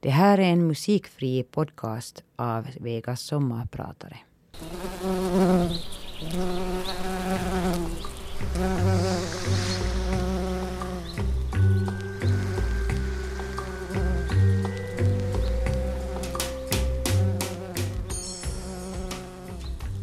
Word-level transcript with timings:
Det 0.00 0.10
här 0.10 0.38
är 0.38 0.42
en 0.42 0.66
musikfri 0.66 1.42
podcast 1.42 2.22
av 2.36 2.66
Vegas 2.80 3.20
sommarpratare. 3.20 4.16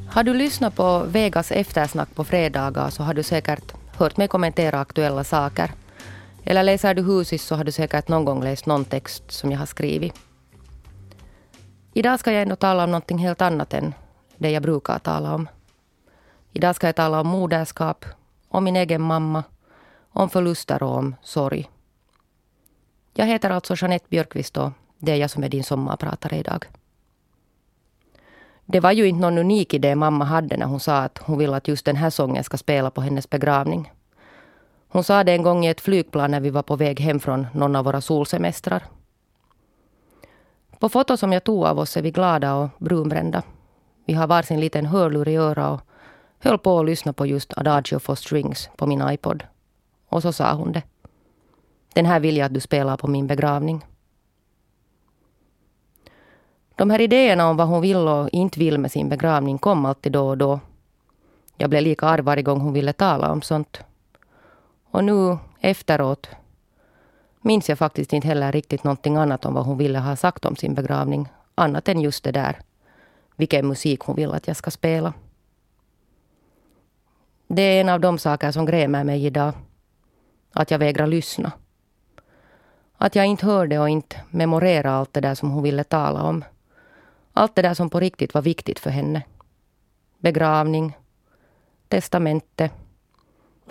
Har 0.10 0.24
du 0.24 0.34
lyssnat 0.34 0.76
på 0.76 1.04
Vegas 1.08 1.52
eftersnack 1.52 2.16
på 2.16 2.24
fredagar 2.24 2.90
så 2.90 3.04
har 3.04 3.14
du 3.14 3.24
säkert 3.24 3.74
hört 3.98 4.18
mig 4.18 4.28
kommentera 4.28 4.80
aktuella 4.80 5.24
saker. 5.24 5.72
Eller 6.46 6.64
läser 6.64 6.94
du 6.94 7.02
Husis 7.02 7.46
så 7.46 7.56
har 7.56 7.64
du 7.64 7.72
säkert 7.72 8.08
någon 8.08 8.26
gång 8.26 8.44
läst 8.44 8.66
någon 8.66 8.86
text 8.86 9.32
som 9.32 9.52
jag 9.52 9.60
har 9.60 9.66
skrivit. 9.66 10.14
Idag 11.94 12.20
ska 12.20 12.32
jag 12.32 12.42
ändå 12.42 12.56
tala 12.56 12.84
om 12.84 12.92
någonting 12.92 13.18
helt 13.18 13.42
annat 13.42 13.74
än 13.74 13.94
det 14.38 14.52
jag 14.52 14.64
brukar 14.64 15.00
tala 15.00 15.36
om. 15.36 15.50
Idag 16.52 16.76
ska 16.76 16.88
jag 16.88 16.96
tala 16.96 17.22
om 17.22 17.28
moderskap, 17.28 18.06
om 18.48 18.64
min 18.64 18.76
egen 18.76 19.02
mamma, 19.02 19.44
om 20.10 20.30
förluster 20.30 20.84
och 20.84 20.96
om 20.96 21.16
sorg. 21.24 21.70
Jag 23.14 23.26
heter 23.26 23.50
alltså 23.50 23.76
Jeanette 23.78 24.06
Björkqvist 24.10 24.58
och 24.58 24.72
det 24.98 25.12
är 25.12 25.16
jag 25.16 25.30
som 25.30 25.44
är 25.44 25.50
din 25.50 25.64
sommarpratare 25.64 26.38
idag. 26.38 26.66
Det 28.66 28.80
var 28.80 28.92
ju 28.92 29.08
inte 29.08 29.22
någon 29.22 29.38
unik 29.38 29.74
idé 29.74 29.96
mamma 29.96 30.26
hade 30.26 30.58
när 30.58 30.66
hon 30.66 30.80
sa 30.80 30.98
att 30.98 31.18
hon 31.18 31.38
vill 31.38 31.54
att 31.54 31.68
just 31.68 31.86
den 31.86 31.96
här 31.96 32.10
sången 32.10 32.44
ska 32.44 32.58
spela 32.58 32.92
på 32.92 33.02
hennes 33.02 33.30
begravning. 33.30 33.92
Hon 34.96 35.04
sa 35.04 35.24
det 35.24 35.32
en 35.32 35.44
gång 35.44 35.66
i 35.66 35.70
ett 35.70 35.82
flygplan 35.82 36.32
när 36.32 36.40
vi 36.40 36.50
var 36.50 36.62
på 36.64 36.76
väg 36.76 37.00
hem 37.00 37.20
från 37.20 37.48
någon 37.54 37.76
av 37.76 37.86
våra 37.86 38.02
solsemestrar. 38.02 38.84
På 40.80 40.90
foto 40.90 41.18
som 41.18 41.34
jag 41.34 41.44
tog 41.44 41.66
av 41.66 41.80
oss 41.80 41.98
är 41.98 42.02
vi 42.02 42.12
glada 42.12 42.56
och 42.56 42.70
brunbrända. 42.78 43.44
Vi 44.06 44.14
har 44.14 44.28
varsin 44.28 44.60
liten 44.60 44.86
hörlur 44.86 45.28
i 45.28 45.36
öra 45.36 45.70
och 45.70 45.82
höll 46.40 46.58
på 46.58 46.80
att 46.80 46.86
lyssna 46.86 47.14
på 47.14 47.26
just 47.26 47.58
Adagio 47.58 48.00
for 48.00 48.16
Strings 48.16 48.70
på 48.76 48.88
min 48.88 49.10
iPod. 49.10 49.44
Och 50.10 50.22
så 50.22 50.34
sa 50.34 50.54
hon 50.54 50.72
det. 50.72 50.84
Den 51.94 52.06
här 52.06 52.20
vill 52.20 52.38
jag 52.38 52.46
att 52.46 52.54
du 52.54 52.60
spelar 52.60 52.98
på 52.98 53.08
min 53.08 53.28
begravning. 53.28 53.86
De 56.76 56.90
här 56.90 57.02
idéerna 57.02 57.50
om 57.50 57.58
vad 57.58 57.68
hon 57.68 57.82
vill 57.82 58.08
och 58.08 58.30
inte 58.32 58.60
vill 58.60 58.78
med 58.78 58.92
sin 58.92 59.10
begravning 59.10 59.58
kom 59.58 59.86
alltid 59.86 60.12
då 60.12 60.28
och 60.28 60.38
då. 60.38 60.60
Jag 61.58 61.70
blev 61.70 61.84
lika 61.84 62.06
arg 62.06 62.22
varje 62.22 62.44
gång 62.44 62.60
hon 62.60 62.74
ville 62.74 62.94
tala 62.94 63.32
om 63.32 63.42
sånt. 63.42 63.84
Och 64.92 65.04
nu 65.04 65.38
efteråt 65.60 66.30
minns 67.42 67.70
jag 67.70 67.78
faktiskt 67.78 68.14
inte 68.14 68.28
heller 68.28 68.52
riktigt 68.52 68.84
någonting 68.84 69.16
annat 69.16 69.46
om 69.46 69.54
vad 69.54 69.66
hon 69.66 69.78
ville 69.78 70.00
ha 70.00 70.16
sagt 70.16 70.46
om 70.46 70.56
sin 70.56 70.74
begravning. 70.74 71.30
Annat 71.56 71.90
än 71.90 72.02
just 72.02 72.24
det 72.24 72.32
där. 72.32 72.60
Vilken 73.36 73.68
musik 73.68 74.00
hon 74.00 74.16
vill 74.16 74.32
att 74.32 74.48
jag 74.48 74.58
ska 74.58 74.72
spela. 74.72 75.14
Det 77.48 77.62
är 77.62 77.82
en 77.82 77.90
av 77.90 78.00
de 78.00 78.18
saker 78.18 78.52
som 78.52 78.66
grämer 78.66 79.04
mig 79.04 79.26
idag. 79.26 79.54
Att 80.52 80.72
jag 80.72 80.80
vägrar 80.80 81.08
lyssna. 81.08 81.52
Att 82.98 83.16
jag 83.16 83.26
inte 83.26 83.46
hörde 83.46 83.80
och 83.80 83.90
inte 83.90 84.22
memorerade 84.30 84.96
allt 84.96 85.14
det 85.14 85.22
där 85.22 85.36
som 85.36 85.52
hon 85.52 85.64
ville 85.64 85.84
tala 85.84 86.24
om. 86.24 86.44
Allt 87.34 87.56
det 87.56 87.62
där 87.62 87.74
som 87.74 87.90
på 87.90 88.00
riktigt 88.00 88.34
var 88.34 88.42
viktigt 88.42 88.80
för 88.80 88.90
henne. 88.90 89.24
Begravning, 90.18 90.98
testamente, 91.88 92.70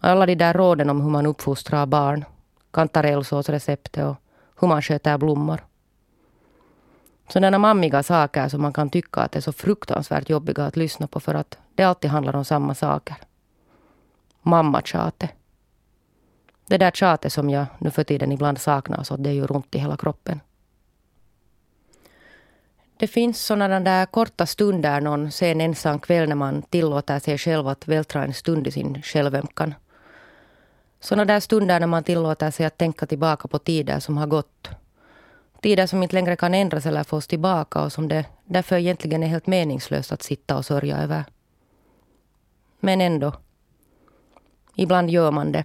alla 0.00 0.26
de 0.26 0.34
där 0.34 0.52
råden 0.52 0.90
om 0.90 1.00
hur 1.00 1.10
man 1.10 1.26
uppfostrar 1.26 1.86
barn, 1.86 2.24
kantarellsåsreceptet 2.70 4.04
och 4.04 4.16
hur 4.60 4.68
man 4.68 4.82
sköter 4.82 5.18
blommor. 5.18 5.60
Sådana 7.28 7.58
mammiga 7.58 8.02
saker 8.02 8.48
som 8.48 8.62
man 8.62 8.72
kan 8.72 8.90
tycka 8.90 9.20
att 9.20 9.36
är 9.36 9.40
så 9.40 9.52
fruktansvärt 9.52 10.30
jobbiga 10.30 10.64
att 10.64 10.76
lyssna 10.76 11.06
på 11.06 11.20
för 11.20 11.34
att 11.34 11.58
det 11.74 11.84
alltid 11.84 12.10
handlar 12.10 12.36
om 12.36 12.44
samma 12.44 12.74
saker. 12.74 13.16
Mammatjatet. 14.42 15.30
Det 16.66 16.78
där 16.78 16.90
tjatet 16.90 17.32
som 17.32 17.50
jag 17.50 17.66
nu 17.78 17.90
för 17.90 18.04
tiden 18.04 18.32
ibland 18.32 18.58
saknar 18.60 19.02
så 19.02 19.16
det 19.16 19.32
gör 19.32 19.42
ont 19.42 19.50
runt 19.50 19.74
i 19.74 19.78
hela 19.78 19.96
kroppen. 19.96 20.40
Det 22.96 23.06
finns 23.06 23.46
sådana 23.46 23.80
där 23.80 24.06
korta 24.06 24.46
stunder 24.46 25.00
någon 25.00 25.30
sen 25.30 25.60
ensam 25.60 25.98
kväll 25.98 26.28
när 26.28 26.36
man 26.36 26.62
tillåter 26.62 27.18
sig 27.18 27.38
själv 27.38 27.68
att 27.68 27.88
vältra 27.88 28.24
en 28.24 28.34
stund 28.34 28.66
i 28.66 28.70
sin 28.70 29.02
självömkan. 29.02 29.74
Sådana 31.04 31.24
där 31.24 31.40
stunder 31.40 31.80
när 31.80 31.86
man 31.86 32.04
tillåter 32.04 32.50
sig 32.50 32.66
att 32.66 32.78
tänka 32.78 33.06
tillbaka 33.06 33.48
på 33.48 33.58
tider 33.58 34.00
som 34.00 34.16
har 34.16 34.26
gått. 34.26 34.68
Tider 35.60 35.86
som 35.86 36.02
inte 36.02 36.14
längre 36.14 36.36
kan 36.36 36.54
ändras 36.54 36.86
eller 36.86 37.04
fås 37.04 37.26
tillbaka 37.26 37.82
och 37.82 37.92
som 37.92 38.08
det 38.08 38.24
därför 38.44 38.76
egentligen 38.76 39.22
är 39.22 39.26
helt 39.26 39.46
meningslöst 39.46 40.12
att 40.12 40.22
sitta 40.22 40.56
och 40.56 40.64
sörja 40.64 40.98
över. 40.98 41.24
Men 42.80 43.00
ändå. 43.00 43.32
Ibland 44.74 45.10
gör 45.10 45.30
man 45.30 45.52
det. 45.52 45.64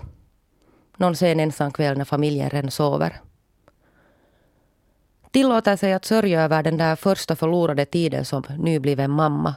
Någon 0.97 1.16
sen 1.16 1.39
ensam 1.39 1.72
kväll 1.72 1.97
när 1.97 2.05
familjen 2.05 2.49
redan 2.49 2.72
sover 2.72 3.22
tillåter 5.31 5.75
sig 5.75 5.94
att 5.94 6.05
sörja 6.05 6.41
över 6.41 6.63
den 6.63 6.78
där 6.78 6.95
första 6.95 7.35
förlorade 7.35 7.85
tiden 7.85 8.25
som 8.25 8.44
nybliven 8.57 9.11
mamma. 9.11 9.55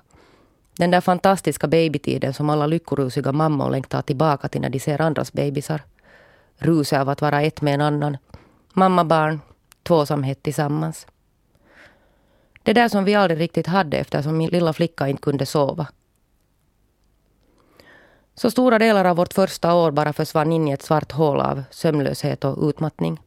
Den 0.83 0.91
där 0.91 1.01
fantastiska 1.01 1.69
babytiden 1.69 2.35
som 2.35 2.51
alla 2.51 2.67
lyckorusiga 2.67 3.33
mammor 3.33 3.71
längtar 3.71 4.03
tillbaka 4.03 4.49
till 4.49 4.61
när 4.61 4.71
de 4.71 4.81
ser 4.81 5.01
andras 5.01 5.33
bebisar. 5.33 5.83
Ruset 6.57 7.01
av 7.01 7.09
att 7.09 7.21
vara 7.21 7.43
ett 7.43 7.61
med 7.61 7.75
en 7.75 7.81
annan. 7.81 8.17
Mamma-barn, 8.73 9.41
tvåsamhet 9.83 10.43
tillsammans. 10.43 11.07
Det 12.63 12.73
där 12.73 12.89
som 12.89 13.05
vi 13.05 13.15
aldrig 13.15 13.41
riktigt 13.41 13.67
hade 13.67 13.97
eftersom 13.97 14.37
min 14.37 14.51
lilla 14.51 14.73
flicka 14.73 15.09
inte 15.09 15.23
kunde 15.23 15.47
sova. 15.47 15.87
Så 18.35 18.51
stora 18.51 18.79
delar 18.79 19.05
av 19.05 19.17
vårt 19.17 19.33
första 19.33 19.75
år 19.75 19.91
bara 19.91 20.13
försvann 20.13 20.53
in 20.53 20.69
i 20.69 20.73
ett 20.73 20.83
svart 20.83 21.13
hål 21.13 21.41
av 21.41 21.63
sömnlöshet 21.71 22.45
och 22.45 22.69
utmattning. 22.69 23.21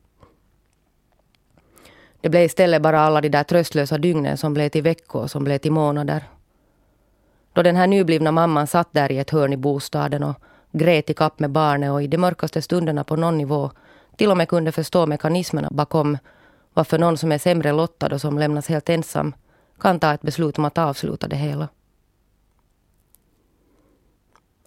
Det 2.21 2.29
blev 2.29 2.44
istället 2.44 2.81
bara 2.81 2.99
alla 2.99 3.21
de 3.21 3.29
där 3.29 3.44
tröstlösa 3.44 3.97
dygnen 3.97 4.38
som 4.38 4.53
blev 4.53 4.69
till 4.69 4.83
veckor, 4.83 5.27
som 5.27 5.44
blev 5.44 5.57
till 5.57 5.71
månader. 5.71 6.23
Då 7.55 7.63
den 7.63 7.75
här 7.75 7.88
nyblivna 7.88 8.31
mamman 8.31 8.67
satt 8.67 8.88
där 8.91 9.11
i 9.11 9.17
ett 9.17 9.29
hörn 9.29 9.53
i 9.53 9.57
bostaden 9.57 10.23
och 10.23 10.35
grät 10.71 11.09
i 11.09 11.13
kapp 11.13 11.39
med 11.39 11.51
barnet 11.51 11.91
och 11.91 12.03
i 12.03 12.07
de 12.07 12.17
mörkaste 12.17 12.61
stunderna 12.61 13.03
på 13.03 13.16
någon 13.16 13.38
nivå 13.38 13.71
till 14.16 14.31
och 14.31 14.38
med 14.38 14.49
kunde 14.49 14.71
förstå 14.71 15.05
mekanismerna 15.05 15.69
bakom 15.71 16.17
varför 16.73 16.97
någon 16.97 17.17
som 17.17 17.31
är 17.31 17.38
sämre 17.38 17.71
lottad 17.71 18.13
och 18.13 18.21
som 18.21 18.39
lämnas 18.39 18.67
helt 18.67 18.89
ensam 18.89 19.35
kan 19.79 19.99
ta 19.99 20.13
ett 20.13 20.21
beslut 20.21 20.57
om 20.57 20.65
att 20.65 20.77
avsluta 20.77 21.27
det 21.27 21.35
hela. 21.35 21.67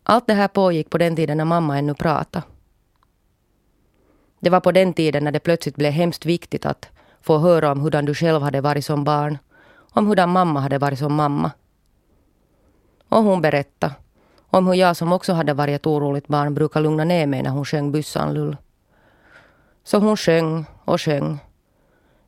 Allt 0.03 0.27
det 0.27 0.35
här 0.35 0.49
pågick 0.49 0.91
på 0.91 0.99
den 0.99 1.17
tiden 1.17 1.37
när 1.37 1.45
mamma 1.45 1.79
ännu 1.79 1.95
pratade. 1.95 2.45
Det 4.41 4.51
var 4.51 4.61
på 4.61 4.73
den 4.73 4.93
tiden 4.93 5.25
när 5.25 5.33
det 5.33 5.41
plötsligt 5.41 5.77
blev 5.77 5.93
hemskt 5.93 6.27
viktigt 6.27 6.67
att 6.67 6.89
få 7.21 7.39
höra 7.39 7.73
om 7.73 7.81
hurdan 7.81 8.05
du 8.05 8.15
själv 8.15 8.43
hade 8.43 8.61
varit 8.61 8.85
som 8.85 9.05
barn. 9.05 9.39
Om 9.95 10.07
hurdan 10.07 10.31
mamma 10.31 10.61
hade 10.61 10.79
varit 10.79 10.99
som 10.99 11.15
mamma. 11.15 11.51
Och 13.09 13.23
hon 13.23 13.43
berättade 13.43 13.95
om 14.51 14.67
hur 14.67 14.75
jag 14.75 14.97
som 14.97 15.13
också 15.13 15.33
hade 15.33 15.55
varit 15.55 15.75
ett 15.75 15.87
oroligt 15.87 16.29
barn 16.29 16.55
brukade 16.55 16.83
lugna 16.83 17.05
ner 17.05 17.27
mig 17.27 17.43
när 17.43 17.51
hon 17.51 17.65
sjöng 17.65 17.93
byssan 17.93 18.35
lull. 18.35 18.57
Så 19.85 19.99
hon 19.99 20.17
sjöng 20.17 20.65
och 20.85 21.01
sjöng. 21.01 21.39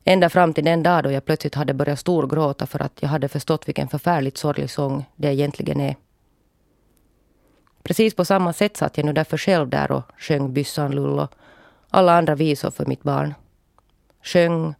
Ända 0.03 0.29
fram 0.29 0.53
till 0.53 0.63
den 0.65 0.83
dag 0.83 1.03
då 1.03 1.11
jag 1.11 1.25
plötsligt 1.25 1.55
hade 1.55 1.73
börjat 1.73 1.99
storgråta 1.99 2.65
för 2.65 2.81
att 2.81 3.01
jag 3.01 3.09
hade 3.09 3.27
förstått 3.27 3.67
vilken 3.67 3.87
förfärligt 3.87 4.37
sorglig 4.37 4.69
sång 4.69 5.05
det 5.15 5.33
egentligen 5.33 5.81
är. 5.81 5.95
Precis 7.83 8.15
på 8.15 8.25
samma 8.25 8.53
sätt 8.53 8.77
satt 8.77 8.97
jag 8.97 9.05
nu 9.05 9.13
därför 9.13 9.37
själv 9.37 9.69
där 9.69 9.91
och 9.91 10.03
sjöng 10.17 10.53
byssan 10.53 10.91
lull 10.91 11.19
och 11.19 11.31
alla 11.89 12.17
andra 12.17 12.35
visor 12.35 12.71
för 12.71 12.85
mitt 12.85 13.03
barn. 13.03 13.33
Sjöng 14.23 14.75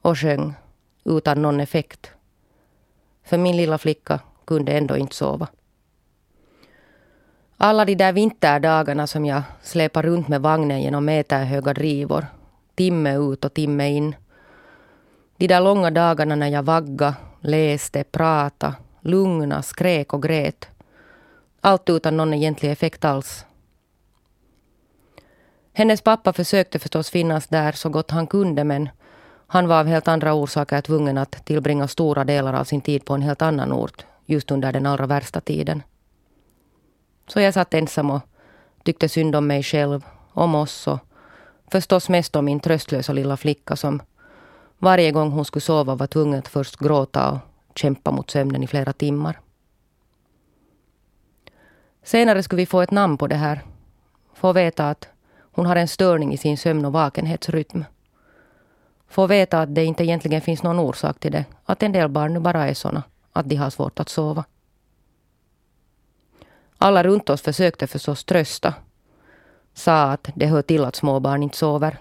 och 0.00 0.18
sjöng 0.18 0.54
utan 1.04 1.42
någon 1.42 1.60
effekt. 1.60 2.10
För 3.24 3.38
min 3.38 3.56
lilla 3.56 3.78
flicka 3.78 4.20
kunde 4.46 4.72
ändå 4.72 4.96
inte 4.96 5.16
sova. 5.16 5.48
Alla 7.56 7.84
de 7.84 7.94
där 7.94 8.12
vinterdagarna 8.12 9.06
som 9.06 9.24
jag 9.24 9.42
släpar 9.62 10.02
runt 10.02 10.28
med 10.28 10.42
vagnen 10.42 10.82
genom 10.82 11.04
meterhöga 11.04 11.74
drivor, 11.74 12.26
timme 12.74 13.16
ut 13.16 13.44
och 13.44 13.54
timme 13.54 13.88
in. 13.88 14.16
De 15.36 15.46
där 15.46 15.60
långa 15.60 15.90
dagarna 15.90 16.34
när 16.34 16.48
jag 16.48 16.62
vagga, 16.62 17.14
läste, 17.40 18.04
prata, 18.04 18.74
lugna, 19.00 19.62
skrek 19.62 20.14
och 20.14 20.22
grät. 20.22 20.68
Allt 21.60 21.90
utan 21.90 22.16
någon 22.16 22.34
egentlig 22.34 22.70
effekt 22.70 23.04
alls. 23.04 23.44
Hennes 25.72 26.02
pappa 26.02 26.32
försökte 26.32 26.78
förstås 26.78 27.10
finnas 27.10 27.46
där 27.46 27.72
så 27.72 27.88
gott 27.88 28.10
han 28.10 28.26
kunde 28.26 28.64
men 28.64 28.88
han 29.46 29.68
var 29.68 29.80
av 29.80 29.86
helt 29.86 30.08
andra 30.08 30.34
orsaker 30.34 30.80
tvungen 30.80 31.18
att 31.18 31.44
tillbringa 31.44 31.88
stora 31.88 32.24
delar 32.24 32.54
av 32.54 32.64
sin 32.64 32.80
tid 32.80 33.04
på 33.04 33.14
en 33.14 33.22
helt 33.22 33.42
annan 33.42 33.72
ort, 33.72 34.06
just 34.26 34.50
under 34.50 34.72
den 34.72 34.86
allra 34.86 35.06
värsta 35.06 35.40
tiden. 35.40 35.82
Så 37.26 37.40
jag 37.40 37.54
satt 37.54 37.74
ensam 37.74 38.10
och 38.10 38.22
tyckte 38.84 39.08
synd 39.08 39.36
om 39.36 39.46
mig 39.46 39.62
själv, 39.62 40.04
om 40.32 40.54
oss 40.54 40.86
och 40.86 40.98
förstås 41.72 42.08
mest 42.08 42.36
om 42.36 42.44
min 42.44 42.60
tröstlösa 42.60 43.12
lilla 43.12 43.36
flicka 43.36 43.76
som 43.76 44.02
Varje 44.78 45.12
gång 45.12 45.30
hon 45.30 45.44
skulle 45.44 45.60
sova 45.60 45.94
var 45.94 46.06
tvungen 46.06 46.38
att 46.38 46.48
först 46.48 46.76
gråta 46.76 47.30
och 47.30 47.78
kämpa 47.78 48.10
mot 48.10 48.30
sömnen 48.30 48.62
i 48.62 48.66
flera 48.66 48.92
timmar. 48.92 49.40
Senare 52.02 52.42
skulle 52.42 52.62
vi 52.62 52.66
få 52.66 52.80
ett 52.80 52.90
namn 52.90 53.18
på 53.18 53.26
det 53.26 53.36
här. 53.36 53.60
Få 54.34 54.52
veta 54.52 54.90
att 54.90 55.08
hon 55.40 55.66
har 55.66 55.76
en 55.76 55.88
störning 55.88 56.32
i 56.32 56.36
sin 56.36 56.58
sömn 56.58 56.84
och 56.84 56.92
vakenhetsrytm. 56.92 57.84
Få 59.08 59.26
veta 59.26 59.60
att 59.60 59.74
det 59.74 59.84
inte 59.84 60.04
egentligen 60.04 60.40
finns 60.40 60.62
någon 60.62 60.78
orsak 60.78 61.20
till 61.20 61.32
det. 61.32 61.44
Att 61.64 61.82
en 61.82 61.92
del 61.92 62.08
barn 62.08 62.34
nu 62.34 62.40
bara 62.40 62.68
är 62.68 62.74
såna 62.74 63.02
att 63.36 63.48
de 63.48 63.56
har 63.56 63.70
svårt 63.70 64.00
att 64.00 64.08
sova. 64.08 64.44
Alla 66.78 67.02
runt 67.02 67.30
oss 67.30 67.40
försökte 67.42 67.86
förstås 67.86 68.24
trösta. 68.24 68.74
Sa 69.74 70.02
att 70.02 70.30
det 70.34 70.46
hör 70.46 70.62
till 70.62 70.84
att 70.84 70.96
småbarn 70.96 71.42
inte 71.42 71.56
sover. 71.56 71.98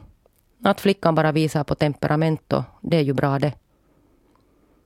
Att 0.63 0.81
flickan 0.81 1.15
bara 1.15 1.31
visar 1.31 1.63
på 1.63 1.75
temperament 1.75 2.53
och 2.53 2.63
det 2.81 2.97
är 2.97 3.01
ju 3.01 3.13
bra 3.13 3.39
det. 3.39 3.53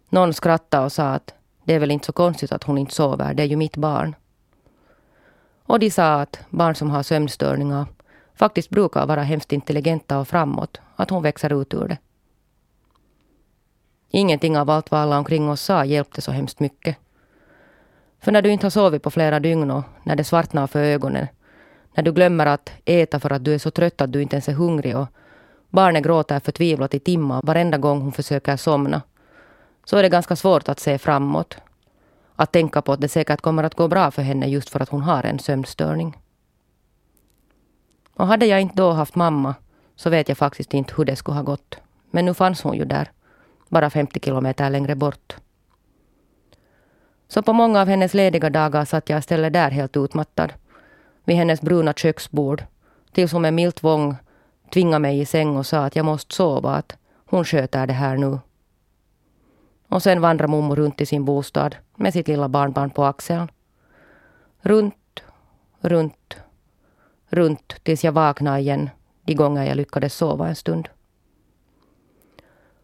Någon 0.10 0.34
skrattade 0.34 0.86
och 0.86 0.92
sa 0.92 1.04
att 1.04 1.34
det 1.64 1.74
är 1.74 1.80
väl 1.80 1.92
inte 1.92 2.06
så 2.06 2.12
konstigt 2.12 2.52
att 2.52 2.64
hon 2.64 2.78
inte 2.78 2.96
sover, 2.96 3.34
det 3.34 3.44
är 3.44 3.48
ju 3.48 3.56
mitt 3.56 3.78
barn. 3.78 4.16
Och 5.64 5.80
de 5.80 5.92
sa 5.92 6.22
att 6.22 6.40
barn 6.50 6.76
som 6.76 6.90
har 6.90 7.04
sömnstörningar 7.04 7.86
faktiskt 8.36 8.70
brukar 8.70 9.06
vara 9.06 9.24
hemskt 9.24 9.54
intelligenta 9.54 10.20
och 10.20 10.28
framåt, 10.28 10.82
att 10.96 11.10
hon 11.10 11.24
växer 11.24 11.62
ut 11.62 11.74
ur 11.74 11.88
det. 11.88 11.98
Ingenting 14.10 14.58
av 14.58 14.70
allt 14.70 14.92
vad 14.92 15.00
alla 15.00 15.18
omkring 15.18 15.50
oss 15.50 15.62
sa 15.62 15.86
hjälpte 15.86 16.22
så 16.22 16.32
hemskt 16.32 16.60
mycket. 16.60 16.98
För 18.20 18.32
när 18.32 18.42
du 18.42 18.50
inte 18.50 18.66
har 18.66 18.72
sovit 18.72 19.04
på 19.04 19.12
flera 19.12 19.40
dygn 19.40 19.72
och 19.72 19.84
när 20.04 20.16
det 20.16 20.24
svartnar 20.24 20.68
för 20.68 20.80
ögonen, 20.80 21.28
när 21.94 22.04
du 22.04 22.12
glömmer 22.12 22.46
att 22.46 22.72
äta 22.86 23.20
för 23.20 23.30
att 23.30 23.44
du 23.44 23.54
är 23.54 23.58
så 23.58 23.72
trött 23.72 24.02
att 24.02 24.12
du 24.12 24.22
inte 24.22 24.36
ens 24.36 24.50
är 24.50 24.54
hungrig 24.54 24.98
och 24.98 25.08
barnet 25.70 26.04
gråter 26.04 26.40
förtvivlat 26.40 26.94
i 26.94 27.00
timmar 27.00 27.42
varenda 27.44 27.78
gång 27.78 28.02
hon 28.02 28.12
försöker 28.12 28.58
somna, 28.58 29.02
så 29.86 29.98
är 29.98 30.04
det 30.04 30.10
ganska 30.10 30.36
svårt 30.36 30.70
att 30.70 30.80
se 30.80 30.98
framåt. 30.98 31.58
Att 32.36 32.52
tänka 32.52 32.82
på 32.82 32.92
att 32.94 33.02
det 33.02 33.08
säkert 33.08 33.42
kommer 33.42 33.64
att 33.64 33.76
gå 33.76 33.88
bra 33.88 34.12
för 34.12 34.22
henne 34.22 34.48
just 34.48 34.70
för 34.70 34.80
att 34.80 34.90
hon 34.90 35.02
har 35.02 35.24
en 35.24 35.40
sömnstörning. 35.40 36.18
Och 38.14 38.28
hade 38.28 38.46
jag 38.46 38.62
inte 38.62 38.76
då 38.76 38.92
haft 38.92 39.16
mamma 39.16 39.56
så 39.96 40.10
vet 40.10 40.30
jag 40.30 40.38
faktiskt 40.38 40.74
inte 40.74 40.94
hur 40.98 41.06
det 41.06 41.16
skulle 41.16 41.36
ha 41.36 41.44
gått. 41.44 41.78
Men 42.12 42.26
nu 42.26 42.34
fanns 42.34 42.62
hon 42.62 42.78
ju 42.78 42.86
där, 42.86 43.12
bara 43.70 43.90
50 43.90 44.20
kilometer 44.20 44.70
längre 44.70 44.96
bort. 44.96 45.36
Så 47.28 47.42
på 47.42 47.54
många 47.54 47.82
av 47.82 47.88
hennes 47.88 48.14
lediga 48.14 48.50
dagar 48.50 48.86
satt 48.86 49.10
jag 49.10 49.20
istället 49.20 49.54
där 49.54 49.72
helt 49.72 49.98
utmattad. 49.98 50.54
Vid 51.26 51.36
hennes 51.36 51.62
bruna 51.62 51.94
köksbord. 51.94 52.64
Tills 53.12 53.32
hon 53.32 53.42
med 53.42 53.54
milt 53.54 53.76
tvång 53.76 54.16
tvingade 54.74 55.00
mig 55.00 55.20
i 55.20 55.26
säng 55.26 55.58
och 55.58 55.66
sa 55.66 55.86
att 55.86 55.96
jag 55.96 56.06
måste 56.06 56.36
sova, 56.36 56.72
att 56.72 56.98
hon 57.26 57.46
sköter 57.46 57.88
det 57.88 57.94
här 57.94 58.18
nu. 58.18 58.40
Och 59.88 60.04
sen 60.04 60.22
vandrar 60.22 60.48
mormor 60.48 60.76
runt 60.76 61.02
i 61.02 61.06
sin 61.06 61.26
bostad 61.26 61.76
med 61.96 62.14
sitt 62.14 62.28
lilla 62.28 62.50
barnbarn 62.50 62.90
på 62.90 63.04
axeln. 63.04 63.52
Runt, 64.62 65.24
runt, 65.82 66.38
runt 67.30 67.84
tills 67.84 68.04
jag 68.04 68.12
vaknade 68.12 68.60
igen 68.60 68.90
de 69.22 69.36
gånger 69.36 69.64
jag 69.64 69.78
lyckades 69.78 70.14
sova 70.14 70.48
en 70.48 70.56
stund. 70.56 70.90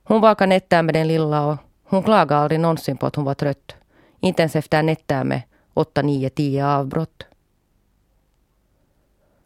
Hon 0.07 0.21
vakade 0.21 0.49
nätter 0.49 0.83
med 0.83 0.93
den 0.93 1.07
lilla 1.07 1.45
och 1.45 1.57
hon 1.83 2.03
klagade 2.03 2.41
aldrig 2.41 2.59
någonsin 2.59 2.97
på 2.97 3.05
att 3.05 3.15
hon 3.15 3.25
var 3.25 3.33
trött. 3.33 3.75
Inte 4.19 4.41
ens 4.41 4.55
efter 4.55 4.83
nätter 4.83 5.23
med 5.23 5.41
åtta, 5.73 6.01
nio, 6.01 6.29
tio 6.29 6.65
avbrott. 6.65 7.25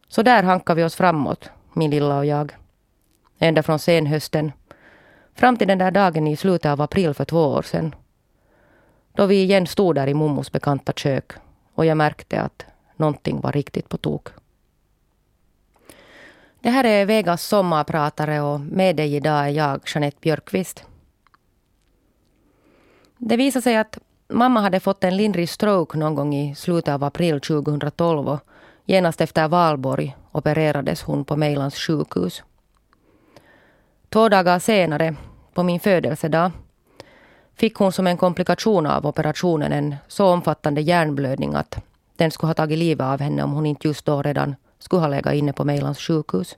Så 0.08 0.22
där 0.22 0.44
hankar 0.44 0.76
vi 0.76 0.84
oss 0.84 0.96
framåt, 0.96 1.50
min 1.74 1.92
lilla 1.92 2.18
och 2.18 2.26
jag. 2.26 2.56
Ända 3.40 3.64
från 3.64 3.80
senhösten. 3.80 4.52
Fram 5.36 5.58
till 5.58 5.68
den 5.68 5.78
där 5.78 5.92
dagen 5.92 6.28
i 6.28 6.36
slutet 6.36 6.72
av 6.72 6.82
april 6.82 7.14
för 7.14 7.26
två 7.26 7.48
år 7.48 7.62
sedan. 7.62 7.96
Då 9.14 9.26
vi 9.26 9.44
igen 9.44 9.68
stod 9.68 9.96
där 9.96 10.08
i 10.08 10.14
mommos 10.14 10.52
bekanta 10.52 10.94
kök 10.94 11.32
och 11.76 11.86
jag 11.86 11.98
märkte 11.98 12.42
att 12.42 12.66
någonting 12.96 13.42
var 13.42 13.52
riktigt 13.52 13.90
på 13.90 13.98
tok. 13.98 14.28
Det 16.62 16.70
här 16.70 16.84
är 16.84 17.06
Vegas 17.06 17.44
sommarpratare 17.44 18.42
och 18.42 18.60
med 18.60 18.96
dig 18.96 19.16
idag 19.16 19.46
är 19.46 19.50
jag, 19.50 19.82
Jeanette 19.86 20.18
Björkqvist. 20.22 20.84
Det 23.18 23.38
visade 23.38 23.64
sig 23.64 23.78
att 23.78 23.98
mamma 24.28 24.62
hade 24.62 24.80
fått 24.80 25.04
en 25.04 25.18
lindrig 25.18 25.50
stroke 25.50 25.98
någon 25.98 26.16
gång 26.16 26.36
i 26.36 26.56
slutet 26.56 26.94
av 26.94 27.04
april 27.04 27.42
2012 27.42 28.30
och 28.30 28.40
genast 28.86 29.22
efter 29.22 29.48
valborg 29.48 30.16
opererades 30.32 31.02
hon 31.02 31.26
på 31.26 31.36
Mejlands 31.36 31.78
sjukhus. 31.78 32.44
Två 34.10 34.30
dagar 34.30 34.60
senare, 34.60 35.16
på 35.54 35.64
min 35.64 35.80
födelsedag, 35.80 36.52
fick 37.56 37.76
hon 37.76 37.92
som 37.92 38.08
en 38.08 38.18
komplikation 38.18 38.86
av 38.86 39.08
operationen 39.08 39.74
en 39.74 39.96
så 40.08 40.26
omfattande 40.26 40.82
hjärnblödning 40.82 41.54
att 41.54 41.84
den 42.16 42.32
skulle 42.32 42.50
ha 42.50 42.54
tagit 42.54 42.80
livet 42.80 43.06
av 43.06 43.20
henne 43.20 43.44
om 43.44 43.52
hon 43.52 43.66
inte 43.66 43.88
just 43.88 44.06
då 44.06 44.22
redan 44.22 44.56
skulle 44.90 45.02
ha 45.02 45.08
legat 45.08 45.34
inne 45.34 45.54
på 45.54 45.66
Mejlands 45.66 46.00
sjukhus. 46.00 46.58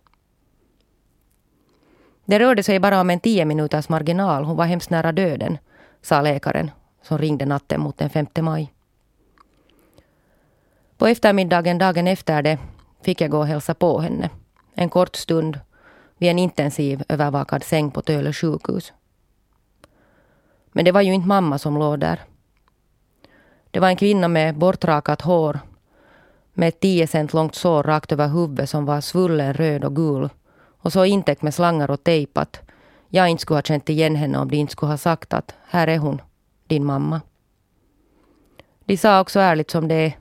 Det 2.25 2.39
rörde 2.39 2.63
sig 2.63 2.79
bara 2.79 3.01
om 3.01 3.09
en 3.09 3.19
tio 3.19 3.45
minuters 3.45 3.89
marginal. 3.89 4.43
Hon 4.43 4.57
var 4.57 4.65
hemskt 4.65 4.89
nära 4.89 5.11
döden, 5.11 5.57
sa 6.01 6.21
läkaren 6.21 6.71
som 7.03 7.17
ringde 7.17 7.45
natten 7.45 7.81
mot 7.81 7.97
den 7.97 8.09
5 8.09 8.27
maj. 8.41 8.73
På 10.97 11.07
eftermiddagen 11.07 11.77
dagen 11.77 12.07
efter 12.07 12.41
det 12.41 12.57
fick 13.01 13.21
jag 13.21 13.31
gå 13.31 13.37
och 13.37 13.47
hälsa 13.47 13.73
på 13.73 13.99
henne. 13.99 14.29
En 14.73 14.89
kort 14.89 15.15
stund 15.15 15.59
vid 16.17 16.29
en 16.29 16.39
intensiv 16.39 17.03
övervakad 17.09 17.63
säng 17.63 17.91
på 17.91 18.01
Töle 18.01 18.33
sjukhus. 18.33 18.93
Men 20.71 20.85
det 20.85 20.91
var 20.91 21.01
ju 21.01 21.13
inte 21.13 21.27
mamma 21.27 21.57
som 21.57 21.77
låg 21.77 21.99
där. 21.99 22.19
Det 23.71 23.79
var 23.79 23.87
en 23.87 23.95
kvinna 23.95 24.27
med 24.27 24.55
bortrakat 24.57 25.21
hår 25.21 25.59
med 26.53 26.67
ett 26.67 26.79
10 26.79 27.07
cent 27.07 27.33
långt 27.33 27.55
sår 27.55 27.83
rakt 27.83 28.11
över 28.11 28.27
huvudet 28.27 28.69
som 28.69 28.85
var 28.85 29.01
svullen 29.01 29.53
röd 29.53 29.83
och 29.83 29.95
gul 29.95 30.29
och 30.53 30.93
så 30.93 31.05
intäckt 31.05 31.41
med 31.41 31.53
slangar 31.53 31.91
och 31.91 32.03
tejp 32.03 32.39
att 32.39 32.59
jag 33.09 33.29
inte 33.29 33.41
skulle 33.41 33.57
ha 33.57 33.61
känt 33.63 33.89
igen 33.89 34.15
henne 34.15 34.37
om 34.37 34.47
de 34.47 34.57
inte 34.57 34.71
skulle 34.71 34.91
ha 34.91 34.97
sagt 34.97 35.33
att 35.33 35.55
här 35.67 35.87
är 35.87 35.97
hon, 35.97 36.21
din 36.67 36.85
mamma. 36.85 37.21
De 38.85 38.97
sa 38.97 39.21
också 39.21 39.39
ärligt 39.39 39.71
som 39.71 39.87
det 39.87 39.95
är 39.95 40.17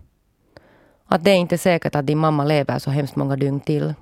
att 1.07 1.25
det 1.25 1.31
är 1.31 1.37
inte 1.37 1.59
säkert 1.59 1.95
att 1.95 2.07
din 2.07 2.19
mamma 2.19 2.45
lever 2.45 2.79
så 2.79 2.91
hemskt 2.91 3.17
många 3.17 3.37
dygn 3.37 3.61
till. 3.61 3.95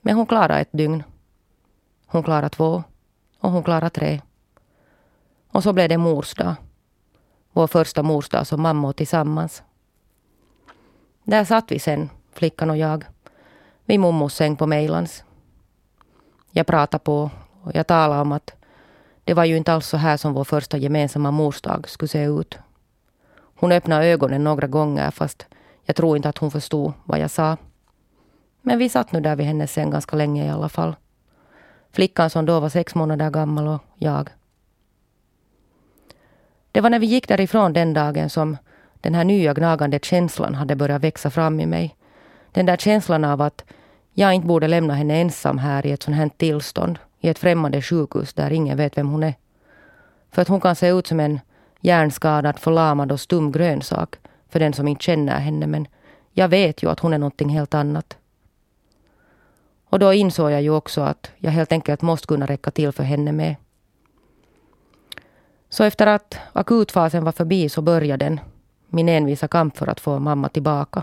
Men 0.00 0.16
hon 0.16 0.26
klarade 0.26 0.60
ett 0.60 0.72
dygn. 0.72 1.02
Hon 2.06 2.22
klarade 2.22 2.48
två 2.48 2.84
och 3.40 3.50
hon 3.50 3.62
klarade 3.62 3.90
tre. 3.90 4.20
Och 5.48 5.62
så 5.62 5.72
blev 5.72 5.88
det 5.88 5.98
mors 5.98 6.34
dag. 6.34 6.54
Vår 7.52 7.66
första 7.66 8.02
mors 8.02 8.28
dag 8.28 8.46
som 8.46 8.62
mamma 8.62 8.88
och 8.88 8.96
tillsammans. 8.96 9.62
Där 11.24 11.44
satt 11.44 11.72
vi 11.72 11.78
sen, 11.78 12.10
flickan 12.32 12.70
och 12.70 12.76
jag, 12.76 13.04
vid 13.84 14.00
mummos 14.00 14.34
säng 14.34 14.56
på 14.56 14.66
Mejlans. 14.66 15.24
Jag 16.50 16.66
pratade 16.66 17.04
på 17.04 17.30
och 17.62 17.74
jag 17.74 17.86
talade 17.86 18.20
om 18.20 18.32
att 18.32 18.54
det 19.24 19.34
var 19.34 19.44
ju 19.44 19.56
inte 19.56 19.72
alls 19.72 19.86
så 19.86 19.96
här 19.96 20.16
som 20.16 20.32
vår 20.32 20.44
första 20.44 20.76
gemensamma 20.76 21.30
morsdag 21.30 21.88
skulle 21.88 22.08
se 22.08 22.24
ut. 22.24 22.58
Hon 23.56 23.72
öppnade 23.72 24.06
ögonen 24.06 24.44
några 24.44 24.66
gånger 24.66 25.10
fast 25.10 25.46
jag 25.84 25.96
tror 25.96 26.16
inte 26.16 26.28
att 26.28 26.38
hon 26.38 26.50
förstod 26.50 26.92
vad 27.04 27.18
jag 27.18 27.30
sa. 27.30 27.56
Men 28.62 28.78
vi 28.78 28.88
satt 28.88 29.12
nu 29.12 29.20
där 29.20 29.36
vid 29.36 29.46
hennes 29.46 29.72
säng 29.72 29.90
ganska 29.90 30.16
länge 30.16 30.46
i 30.46 30.50
alla 30.50 30.68
fall. 30.68 30.96
Flickan 31.92 32.30
som 32.30 32.46
då 32.46 32.60
var 32.60 32.68
sex 32.68 32.94
månader 32.94 33.30
gammal 33.30 33.68
och 33.68 33.80
jag. 33.94 34.30
Det 36.72 36.80
var 36.80 36.90
när 36.90 36.98
vi 36.98 37.06
gick 37.06 37.28
därifrån 37.28 37.72
den 37.72 37.94
dagen 37.94 38.30
som 38.30 38.56
den 39.04 39.14
här 39.14 39.24
nya 39.24 39.54
gnagande 39.54 39.98
känslan 40.02 40.54
hade 40.54 40.76
börjat 40.76 41.02
växa 41.02 41.30
fram 41.30 41.60
i 41.60 41.66
mig. 41.66 41.96
Den 42.52 42.66
där 42.66 42.76
känslan 42.76 43.24
av 43.24 43.40
att 43.40 43.64
jag 44.12 44.34
inte 44.34 44.46
borde 44.46 44.68
lämna 44.68 44.94
henne 44.94 45.20
ensam 45.20 45.58
här 45.58 45.86
i 45.86 45.92
ett 45.92 46.02
sånt 46.02 46.16
här 46.16 46.30
tillstånd. 46.36 46.98
I 47.20 47.28
ett 47.28 47.38
främmande 47.38 47.82
sjukhus 47.82 48.34
där 48.34 48.50
ingen 48.50 48.76
vet 48.76 48.98
vem 48.98 49.08
hon 49.08 49.22
är. 49.22 49.34
För 50.30 50.42
att 50.42 50.48
hon 50.48 50.60
kan 50.60 50.76
se 50.76 50.88
ut 50.88 51.06
som 51.06 51.20
en 51.20 51.40
hjärnskadad, 51.80 52.58
förlamad 52.58 53.12
och 53.12 53.20
stum 53.20 53.52
grönsak 53.52 54.16
för 54.48 54.60
den 54.60 54.72
som 54.72 54.88
inte 54.88 55.04
känner 55.04 55.38
henne. 55.38 55.66
Men 55.66 55.86
jag 56.32 56.48
vet 56.48 56.82
ju 56.82 56.90
att 56.90 57.00
hon 57.00 57.12
är 57.12 57.18
någonting 57.18 57.48
helt 57.48 57.74
annat. 57.74 58.16
Och 59.84 59.98
då 59.98 60.12
insåg 60.12 60.50
jag 60.50 60.62
ju 60.62 60.70
också 60.70 61.00
att 61.00 61.30
jag 61.36 61.50
helt 61.50 61.72
enkelt 61.72 62.02
måste 62.02 62.26
kunna 62.26 62.46
räcka 62.46 62.70
till 62.70 62.92
för 62.92 63.04
henne 63.04 63.32
med. 63.32 63.56
Så 65.68 65.84
efter 65.84 66.06
att 66.06 66.38
akutfasen 66.52 67.24
var 67.24 67.32
förbi 67.32 67.68
så 67.68 67.82
började 67.82 68.24
den 68.24 68.40
min 68.94 69.08
envisa 69.08 69.48
kamp 69.48 69.76
för 69.76 69.86
att 69.86 70.00
få 70.00 70.18
mamma 70.18 70.48
tillbaka. 70.48 71.02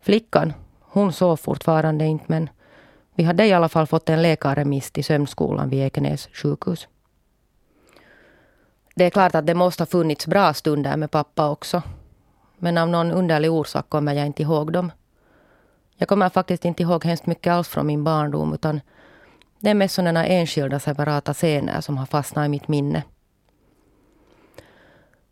Flickan, 0.00 0.52
hon 0.80 1.12
sov 1.12 1.36
fortfarande 1.36 2.04
inte 2.04 2.24
men 2.28 2.50
vi 3.14 3.24
hade 3.24 3.46
i 3.46 3.52
alla 3.52 3.68
fall 3.68 3.86
fått 3.86 4.08
en 4.08 4.22
läkarremiss 4.22 4.90
till 4.90 5.04
sömnskolan 5.04 5.68
vid 5.68 5.86
Ekenäs 5.86 6.28
sjukhus. 6.32 6.88
Det 8.94 9.04
är 9.04 9.10
klart 9.10 9.34
att 9.34 9.46
det 9.46 9.54
måste 9.54 9.82
ha 9.82 9.86
funnits 9.86 10.26
bra 10.26 10.54
stunder 10.54 10.96
med 10.96 11.10
pappa 11.10 11.50
också. 11.50 11.82
Men 12.58 12.78
av 12.78 12.88
någon 12.88 13.10
underlig 13.10 13.52
orsak 13.52 13.88
kommer 13.88 14.12
jag 14.12 14.26
inte 14.26 14.42
ihåg 14.42 14.72
dem. 14.72 14.92
Jag 15.96 16.08
kommer 16.08 16.28
faktiskt 16.28 16.64
inte 16.64 16.82
ihåg 16.82 17.04
hemskt 17.04 17.26
mycket 17.26 17.52
alls 17.52 17.68
från 17.68 17.86
min 17.86 18.04
barndom 18.04 18.54
utan 18.54 18.80
Det 19.58 19.70
är 19.70 19.74
mest 19.74 19.94
sådana 19.94 20.26
enskilda 20.26 20.80
separata 20.80 21.34
scener 21.34 21.80
som 21.80 21.98
har 21.98 22.06
fastnat 22.06 22.46
i 22.46 22.48
mitt 22.48 22.68
minne. 22.68 23.02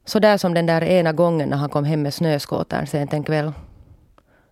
Så 0.04 0.19
där 0.19 0.38
som 0.38 0.54
den 0.54 0.66
där 0.66 0.85
ena 0.85 1.12
gången 1.12 1.49
när 1.49 1.57
han 1.57 1.69
kom 1.69 1.85
hem 1.85 2.02
med 2.02 2.14
snöskotern 2.14 2.87
sent 2.87 3.12
en 3.12 3.25
kväll. 3.25 3.52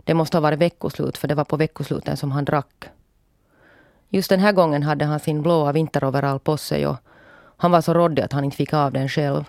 Det 0.05 0.15
måste 0.15 0.37
ha 0.37 0.43
varit 0.43 0.59
veckoslut 0.59 1.19
för 1.19 1.29
det 1.29 1.35
var 1.35 1.45
på 1.45 1.57
veckosluten 1.57 2.17
som 2.17 2.31
han 2.31 2.45
drack. 2.45 2.89
Just 4.09 4.31
den 4.31 4.41
här 4.41 4.53
gången 4.53 4.83
hade 4.83 5.05
han 5.05 5.21
sin 5.21 5.43
blåa 5.43 5.73
vinteroverall 5.73 6.39
på 6.39 6.57
sig 6.57 6.87
och 6.87 6.97
han 7.57 7.71
var 7.71 7.81
så 7.81 7.95
råddig 7.95 8.23
att 8.23 8.33
han 8.33 8.45
inte 8.45 8.57
fick 8.57 8.73
av 8.73 8.93
den 8.93 9.09
själv. 9.09 9.45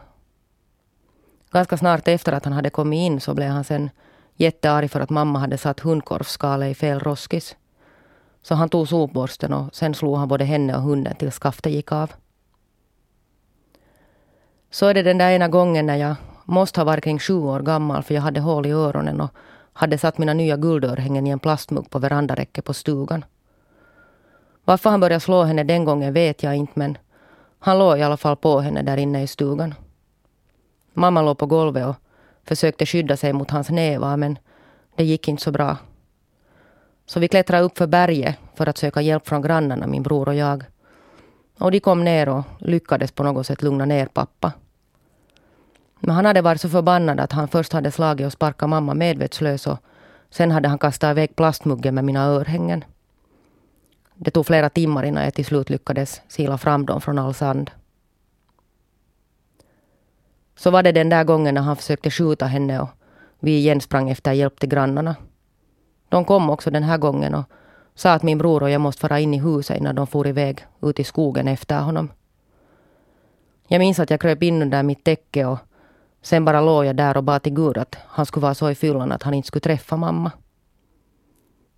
Ganska 1.51 1.77
snart 1.77 2.07
efter 2.07 2.33
att 2.33 2.45
han 2.45 2.53
hade 2.53 2.69
kommit 2.69 2.97
in 2.97 3.19
så 3.19 3.33
blev 3.33 3.49
han 3.49 3.63
sen 3.63 3.89
jättearg 4.35 4.91
för 4.91 4.99
att 4.99 5.09
mamma 5.09 5.39
hade 5.39 5.57
satt 5.57 5.79
hundkorvsskalet 5.79 6.71
i 6.71 6.75
fel 6.75 6.99
roskis. 6.99 7.55
Så 8.41 8.55
han 8.55 8.69
tog 8.69 8.87
sopborsten 8.87 9.53
och 9.53 9.75
sen 9.75 9.93
slog 9.93 10.17
han 10.17 10.27
både 10.27 10.45
henne 10.45 10.75
och 10.75 10.81
hunden 10.81 11.15
tills 11.15 11.39
skaftet 11.39 11.71
gick 11.71 11.91
av. 11.91 12.11
Så 14.71 14.85
är 14.85 14.93
det 14.93 15.03
den 15.03 15.17
där 15.17 15.31
ena 15.31 15.47
gången 15.47 15.85
när 15.85 15.95
jag 15.95 16.15
måste 16.45 16.79
ha 16.79 16.85
varit 16.85 17.03
kring 17.03 17.19
sju 17.19 17.33
år 17.33 17.59
gammal 17.59 18.03
för 18.03 18.13
jag 18.13 18.21
hade 18.21 18.39
hål 18.39 18.65
i 18.65 18.71
öronen 18.71 19.21
och 19.21 19.29
hade 19.73 19.97
satt 19.97 20.17
mina 20.17 20.33
nya 20.33 20.57
guldörhängen 20.57 21.27
i 21.27 21.29
en 21.29 21.39
plastmugg 21.39 21.89
på 21.89 21.99
verandaräcket 21.99 22.65
på 22.65 22.73
stugan. 22.73 23.25
Varför 24.65 24.89
han 24.89 24.99
började 24.99 25.19
slå 25.19 25.43
henne 25.43 25.63
den 25.63 25.85
gången 25.85 26.13
vet 26.13 26.43
jag 26.43 26.55
inte 26.55 26.73
men 26.75 26.97
han 27.59 27.79
låg 27.79 27.99
i 27.99 28.01
alla 28.01 28.17
fall 28.17 28.35
på 28.35 28.59
henne 28.59 28.81
där 28.81 28.97
inne 28.97 29.23
i 29.23 29.27
stugan. 29.27 29.73
Mamma 30.93 31.21
låg 31.21 31.37
på 31.37 31.45
golvet 31.45 31.87
och 31.87 31.95
försökte 32.43 32.85
skydda 32.85 33.17
sig 33.17 33.33
mot 33.33 33.51
hans 33.51 33.69
nävar 33.69 34.17
men 34.17 34.37
det 34.95 35.03
gick 35.03 35.27
inte 35.27 35.43
så 35.43 35.51
bra. 35.51 35.77
Så 37.05 37.19
vi 37.19 37.27
klättrade 37.27 37.63
upp 37.63 37.77
för 37.77 37.87
berget 37.87 38.35
för 38.55 38.69
att 38.69 38.77
söka 38.77 39.01
hjälp 39.01 39.27
från 39.27 39.41
grannarna, 39.41 39.87
min 39.87 40.03
bror 40.03 40.27
och 40.27 40.35
jag. 40.35 40.63
Och 41.59 41.71
de 41.71 41.79
kom 41.79 42.03
ner 42.03 42.29
och 42.29 42.43
lyckades 42.59 43.11
på 43.11 43.23
något 43.23 43.47
sätt 43.47 43.61
lugna 43.61 43.85
ner 43.85 44.05
pappa. 44.05 44.51
Men 45.99 46.15
han 46.15 46.25
hade 46.25 46.41
varit 46.41 46.61
så 46.61 46.69
förbannad 46.69 47.19
att 47.19 47.31
han 47.31 47.47
först 47.47 47.73
hade 47.73 47.91
slagit 47.91 48.25
och 48.25 48.33
sparkat 48.33 48.69
mamma 48.69 48.93
medvetslös 48.93 49.67
och 49.67 49.77
sen 50.29 50.51
hade 50.51 50.67
han 50.67 50.79
kastat 50.79 51.11
iväg 51.11 51.35
plastmuggen 51.35 51.95
med 51.95 52.05
mina 52.05 52.25
örhängen. 52.25 52.83
Det 54.15 54.31
tog 54.31 54.45
flera 54.45 54.69
timmar 54.69 55.03
innan 55.03 55.23
jag 55.23 55.33
till 55.33 55.45
slut 55.45 55.69
lyckades 55.69 56.21
sila 56.27 56.57
fram 56.57 56.85
dem 56.85 57.01
från 57.01 57.19
all 57.19 57.33
sand. 57.33 57.71
Så 60.55 60.71
var 60.71 60.83
det 60.83 60.91
den 60.91 61.09
där 61.09 61.23
gången 61.23 61.55
när 61.55 61.61
han 61.61 61.75
försökte 61.75 62.11
skjuta 62.11 62.45
henne 62.45 62.79
och 62.79 62.89
vi 63.39 63.57
igen 63.57 63.81
sprang 63.81 64.09
efter 64.09 64.31
hjälp 64.31 64.59
till 64.59 64.69
grannarna. 64.69 65.15
De 66.09 66.25
kom 66.25 66.49
också 66.49 66.71
den 66.71 66.83
här 66.83 66.97
gången 66.97 67.35
och 67.35 67.45
sa 67.99 68.13
att 68.13 68.23
min 68.23 68.37
bror 68.37 68.63
och 68.63 68.69
jag 68.69 68.81
måste 68.81 69.01
fara 69.01 69.19
in 69.19 69.33
i 69.33 69.39
huset 69.39 69.77
innan 69.77 69.95
de 69.95 70.07
for 70.07 70.27
iväg 70.27 70.65
ut 70.81 70.99
i 70.99 71.03
skogen 71.03 71.47
efter 71.47 71.81
honom. 71.81 72.11
Jag 73.67 73.79
minns 73.79 73.99
att 73.99 74.09
jag 74.09 74.21
kröp 74.21 74.43
in 74.43 74.61
under 74.61 74.83
mitt 74.83 75.03
täcke 75.03 75.45
och 75.45 75.59
sen 76.21 76.45
bara 76.45 76.61
låg 76.61 76.85
jag 76.85 76.95
där 76.95 77.17
och 77.17 77.23
bad 77.23 77.43
till 77.43 77.53
Gud 77.53 77.77
att 77.77 77.95
han 78.07 78.25
skulle 78.25 78.41
vara 78.41 78.53
så 78.53 78.69
i 78.69 78.75
fyllan 78.75 79.11
att 79.11 79.23
han 79.23 79.33
inte 79.33 79.47
skulle 79.47 79.61
träffa 79.61 79.97
mamma. 79.97 80.31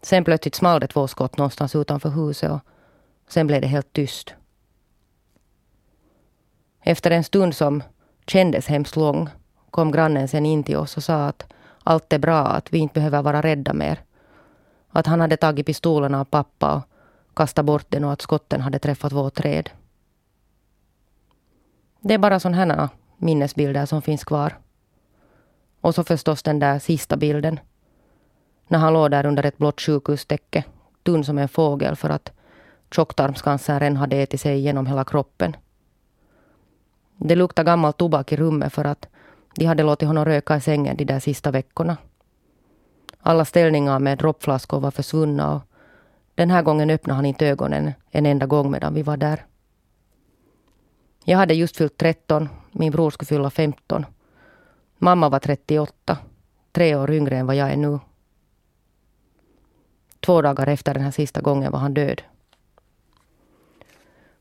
Sen 0.01 0.23
plötsligt 0.23 0.55
small 0.55 0.79
det 0.79 0.87
två 0.87 1.07
skott 1.07 1.37
någonstans 1.37 1.75
utanför 1.75 2.09
huset 2.09 2.51
och 2.51 2.59
sen 3.29 3.47
blev 3.47 3.61
det 3.61 3.67
helt 3.67 3.93
tyst. 3.93 4.33
Efter 6.81 7.11
en 7.11 7.23
stund 7.23 7.55
som 7.55 7.83
kändes 8.27 8.67
hemskt 8.67 8.95
lång 8.95 9.29
kom 9.71 9.91
grannen 9.91 10.27
sen 10.27 10.45
in 10.45 10.63
till 10.63 10.77
oss 10.77 10.97
och 10.97 11.03
sa 11.03 11.25
att 11.25 11.53
allt 11.83 12.13
är 12.13 12.19
bra, 12.19 12.47
att 12.47 12.73
vi 12.73 12.77
inte 12.77 12.93
behöver 12.93 13.21
vara 13.21 13.41
rädda 13.41 13.73
mer. 13.73 13.99
Att 14.91 15.07
han 15.07 15.21
hade 15.21 15.37
tagit 15.37 15.65
pistolen 15.65 16.15
av 16.15 16.25
pappa 16.25 16.75
och 16.75 17.37
kastat 17.37 17.65
bort 17.65 17.85
den 17.89 18.03
och 18.03 18.11
att 18.11 18.21
skotten 18.21 18.61
hade 18.61 18.79
träffat 18.79 19.11
vårt 19.11 19.33
träd. 19.33 19.69
Det 21.99 22.13
är 22.13 22.17
bara 22.17 22.39
sådana 22.39 22.57
här 22.57 22.79
ah, 22.79 22.89
minnesbilder 23.17 23.85
som 23.85 24.01
finns 24.01 24.23
kvar. 24.23 24.57
Och 25.81 25.95
så 25.95 26.03
förstås 26.03 26.43
den 26.43 26.59
där 26.59 26.79
sista 26.79 27.17
bilden. 27.17 27.59
När 28.67 28.79
han 28.79 28.93
låg 28.93 29.11
där 29.11 29.25
under 29.25 29.45
ett 29.45 29.57
blått 29.57 29.81
sjukhustäcke, 29.81 30.63
tunn 31.03 31.23
som 31.23 31.37
en 31.37 31.47
fågel 31.47 31.95
för 31.95 32.09
att 32.09 32.31
tjocktarmscancern 32.91 33.97
hade 33.97 34.15
ätit 34.15 34.41
sig 34.41 34.57
igenom 34.57 34.85
hela 34.85 35.03
kroppen. 35.03 35.55
Det 37.17 37.35
luktade 37.35 37.65
gammal 37.65 37.93
tobak 37.93 38.31
i 38.31 38.35
rummet 38.35 38.73
för 38.73 38.85
att 38.85 39.07
de 39.55 39.65
hade 39.65 39.83
låtit 39.83 40.07
honom 40.07 40.25
röka 40.25 40.57
i 40.57 40.61
sängen 40.61 40.97
de 40.97 41.05
där 41.05 41.19
sista 41.19 41.51
veckorna. 41.51 41.97
Alla 43.21 43.45
ställningar 43.45 43.99
med 43.99 44.17
droppflaskor 44.17 44.79
var 44.79 44.91
försvunna 44.91 45.55
och 45.55 45.61
den 46.35 46.49
här 46.49 46.61
gången 46.61 46.89
öppnade 46.89 47.15
han 47.15 47.25
inte 47.25 47.47
ögonen 47.47 47.93
en 48.11 48.25
enda 48.25 48.45
gång 48.45 48.71
medan 48.71 48.93
vi 48.93 49.03
var 49.03 49.17
där. 49.17 49.45
Jag 51.23 51.37
hade 51.37 51.53
just 51.53 51.77
fyllt 51.77 51.97
13, 51.97 52.49
min 52.71 52.91
bror 52.91 53.11
skulle 53.11 53.27
fylla 53.27 53.49
15. 53.49 54.05
Mamma 54.97 55.29
var 55.29 55.39
38, 55.39 56.17
tre 56.71 56.95
år 56.95 57.11
yngre 57.11 57.37
än 57.37 57.47
vad 57.47 57.55
jag 57.55 57.71
är 57.71 57.77
nu. 57.77 57.99
Två 60.19 60.41
dagar 60.41 60.67
efter 60.67 60.93
den 60.93 61.03
här 61.03 61.11
sista 61.11 61.41
gången 61.41 61.71
var 61.71 61.79
han 61.79 61.93
död. 61.93 62.21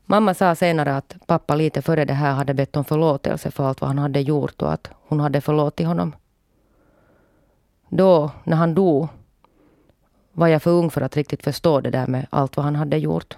Mamma 0.05 0.33
sa 0.33 0.55
senare 0.55 0.95
att 0.97 1.15
pappa 1.25 1.55
lite 1.55 1.81
före 1.81 2.05
det 2.05 2.13
här 2.13 2.33
hade 2.33 2.53
bett 2.53 2.77
om 2.77 2.85
förlåtelse 2.85 3.51
för 3.51 3.63
allt 3.63 3.81
vad 3.81 3.87
han 3.87 3.99
hade 3.99 4.21
gjort 4.21 4.61
och 4.61 4.73
att 4.73 4.89
hon 5.07 5.19
hade 5.19 5.41
förlåtit 5.41 5.87
honom. 5.87 6.15
Då, 7.93 8.31
när 8.43 8.57
han 8.57 8.75
dog, 8.75 9.07
var 10.33 10.47
jag 10.47 10.61
för 10.61 10.71
ung 10.71 10.89
för 10.89 11.01
att 11.01 11.17
riktigt 11.17 11.43
förstå 11.43 11.81
det 11.81 11.89
där 11.89 12.07
med 12.07 12.27
allt 12.29 12.57
vad 12.57 12.65
han 12.65 12.75
hade 12.75 12.97
gjort. 12.97 13.37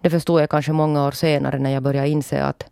Det 0.00 0.10
förstod 0.10 0.40
jag 0.40 0.50
kanske 0.50 0.72
många 0.72 1.06
år 1.06 1.10
senare 1.10 1.58
när 1.58 1.70
jag 1.70 1.82
började 1.82 2.08
inse 2.08 2.44
att 2.44 2.64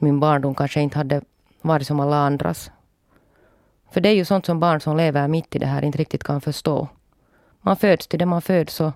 min 0.00 0.20
barndom 0.20 0.54
kanske 0.54 0.80
inte 0.80 0.98
hade 0.98 1.20
varit 1.62 1.86
som 1.86 2.00
alla 2.00 2.16
andras. 2.16 2.70
För 3.90 4.00
det 4.00 4.08
är 4.08 4.14
ju 4.14 4.24
sånt 4.24 4.46
som 4.46 4.60
barn 4.60 4.80
som 4.80 4.96
lever 4.96 5.28
mitt 5.28 5.54
i 5.54 5.58
det 5.58 5.66
här 5.66 5.84
inte 5.84 5.98
riktigt 5.98 6.24
kan 6.24 6.40
förstå. 6.40 6.88
Man 7.60 7.76
föds 7.76 8.06
till 8.06 8.18
det 8.18 8.26
man 8.26 8.42
föds 8.42 8.80
och 8.80 8.92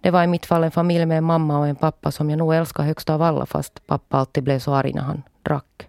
det 0.00 0.10
var 0.10 0.24
i 0.24 0.26
mitt 0.26 0.46
fall 0.46 0.64
en 0.64 0.70
familj 0.70 1.06
med 1.06 1.18
en 1.18 1.24
mamma 1.24 1.58
och 1.58 1.66
en 1.66 1.76
pappa 1.76 2.10
som 2.10 2.30
jag 2.30 2.38
nog 2.38 2.54
älskar 2.54 2.82
högst 2.82 3.10
av 3.10 3.22
alla 3.22 3.46
fast 3.46 3.86
pappa 3.86 4.18
alltid 4.18 4.44
blev 4.44 4.58
så 4.58 4.74
arg 4.74 4.92
när 4.92 5.02
han 5.02 5.22
drack. 5.42 5.88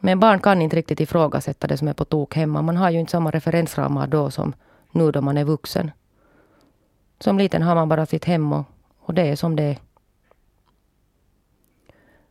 Men 0.00 0.20
barn 0.20 0.40
kan 0.40 0.62
inte 0.62 0.76
riktigt 0.76 1.00
ifrågasätta 1.00 1.66
det 1.66 1.76
som 1.76 1.88
är 1.88 1.92
på 1.92 2.04
tok 2.04 2.34
hemma. 2.34 2.62
Man 2.62 2.76
har 2.76 2.90
ju 2.90 3.00
inte 3.00 3.12
samma 3.12 3.30
referensramar 3.30 4.06
då 4.06 4.30
som 4.30 4.52
nu 4.92 5.12
då 5.12 5.20
man 5.20 5.36
är 5.36 5.44
vuxen. 5.44 5.90
Som 7.20 7.38
liten 7.38 7.62
har 7.62 7.74
man 7.74 7.88
bara 7.88 8.06
sitt 8.06 8.24
hem 8.24 8.52
och, 8.52 8.64
och 9.00 9.14
det 9.14 9.22
är 9.22 9.36
som 9.36 9.56
det 9.56 9.62
är. 9.62 9.78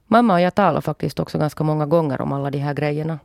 Mamma 0.05 0.33
och 0.33 0.41
jag 0.41 0.55
talar 0.55 0.81
faktiskt 0.81 1.19
också 1.19 1.37
ganska 1.37 1.63
många 1.63 1.85
gånger 1.85 2.21
om 2.21 2.33
alla 2.33 2.51
de 2.51 2.59
här 2.59 2.73
grejerna. 2.73 3.19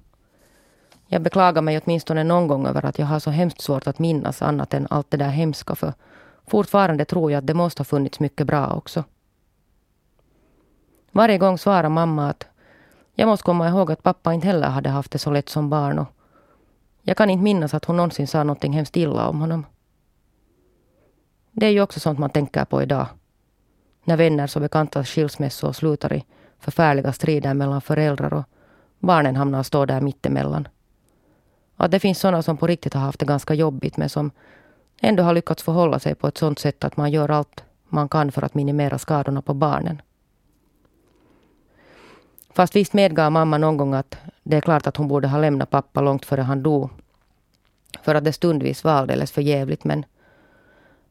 Jag 1.07 1.23
beklagar 1.23 1.63
mig 1.63 1.81
åtminstone 1.85 2.25
någon 2.25 2.47
gång 2.47 2.67
över 2.67 2.85
att 2.85 2.99
jag 2.99 3.07
har 3.07 3.19
så 3.19 3.31
hemskt 3.31 3.61
svårt 3.61 3.87
att 3.87 3.99
minnas 3.99 4.43
annat 4.43 4.75
än 4.75 4.87
allt 4.91 5.11
det 5.11 5.17
där 5.17 5.29
hemska 5.29 5.75
för 5.75 5.93
fortfarande 6.47 7.05
tror 7.05 7.33
jag 7.33 7.39
att 7.39 7.47
det 7.47 7.55
måste 7.55 7.81
ha 7.81 7.85
funnits 7.85 8.21
mycket 8.21 8.47
bra 8.47 8.75
också. 8.75 9.05
Varje 11.11 11.39
gång 11.39 11.59
svarar 11.59 11.89
mamma 11.89 12.31
att 12.31 12.47
jag 13.15 13.29
måste 13.29 13.45
komma 13.45 13.69
ihåg 13.69 13.93
att 13.93 14.03
pappa 14.03 14.35
inte 14.35 14.47
heller 14.47 14.69
hade 14.69 14.91
haft 14.91 15.13
det 15.13 15.19
så 15.19 15.31
lätt 15.31 15.49
som 15.49 15.71
barn 15.71 15.99
och 15.99 16.09
jag 17.03 17.17
kan 17.17 17.31
inte 17.31 17.43
minnas 17.43 17.75
att 17.75 17.85
hon 17.85 17.97
någonsin 17.97 18.27
sa 18.27 18.45
någonting 18.45 18.73
hemskt 18.73 18.97
illa 18.97 19.29
om 19.29 19.41
honom. 19.41 19.67
Det 21.51 21.67
är 21.67 21.71
ju 21.71 21.83
också 21.83 22.01
sånt 22.01 22.19
man 22.19 22.31
tänker 22.31 22.65
på 22.65 22.83
idag. 22.83 23.07
När 24.05 24.17
vänners 24.17 24.57
och 24.57 24.63
bekantas 24.63 25.09
skilsmässor 25.09 25.73
slutar 25.73 26.13
i 26.13 26.25
förfärliga 26.59 27.13
strider 27.13 27.55
mellan 27.55 27.81
föräldrar 27.81 28.35
och 28.35 28.45
barnen 28.99 29.37
hamnar 29.37 29.59
och 29.59 29.67
står 29.67 29.87
där 29.87 30.01
mittemellan. 30.01 30.69
Att 31.77 31.91
det 31.91 32.01
finns 32.01 32.19
sådana 32.19 32.43
som 32.43 32.57
på 32.57 32.67
riktigt 32.67 32.95
har 32.95 33.01
haft 33.01 33.21
det 33.21 33.27
ganska 33.27 33.55
jobbigt 33.55 33.97
men 33.97 34.09
som 34.09 34.31
ändå 35.01 35.23
har 35.23 35.35
lyckats 35.35 35.63
förhålla 35.63 35.99
sig 35.99 36.15
på 36.15 36.29
ett 36.29 36.39
sådant 36.39 36.59
sätt 36.59 36.85
att 36.85 36.97
man 36.97 37.11
gör 37.11 37.29
allt 37.29 37.65
man 37.89 38.09
kan 38.09 38.33
för 38.33 38.43
att 38.43 38.55
minimera 38.55 38.99
skadorna 38.99 39.43
på 39.43 39.55
barnen. 39.55 40.03
Fast 42.55 42.77
visst 42.77 42.93
medgav 42.93 43.33
mamma 43.33 43.59
någon 43.59 43.77
gång 43.77 43.95
att 43.95 44.17
det 44.43 44.57
är 44.57 44.61
klart 44.61 44.87
att 44.87 44.97
hon 44.97 45.09
borde 45.09 45.29
ha 45.29 45.39
lämnat 45.39 45.71
pappa 45.71 46.01
långt 46.01 46.25
före 46.25 46.43
han 46.43 46.63
dog. 46.63 46.91
För 48.03 48.15
att 48.15 48.25
det 48.25 48.33
stundvis 48.33 48.85
var 48.85 48.93
alldeles 48.93 49.33
för 49.33 49.43
jävligt 49.43 49.85
men 49.85 50.05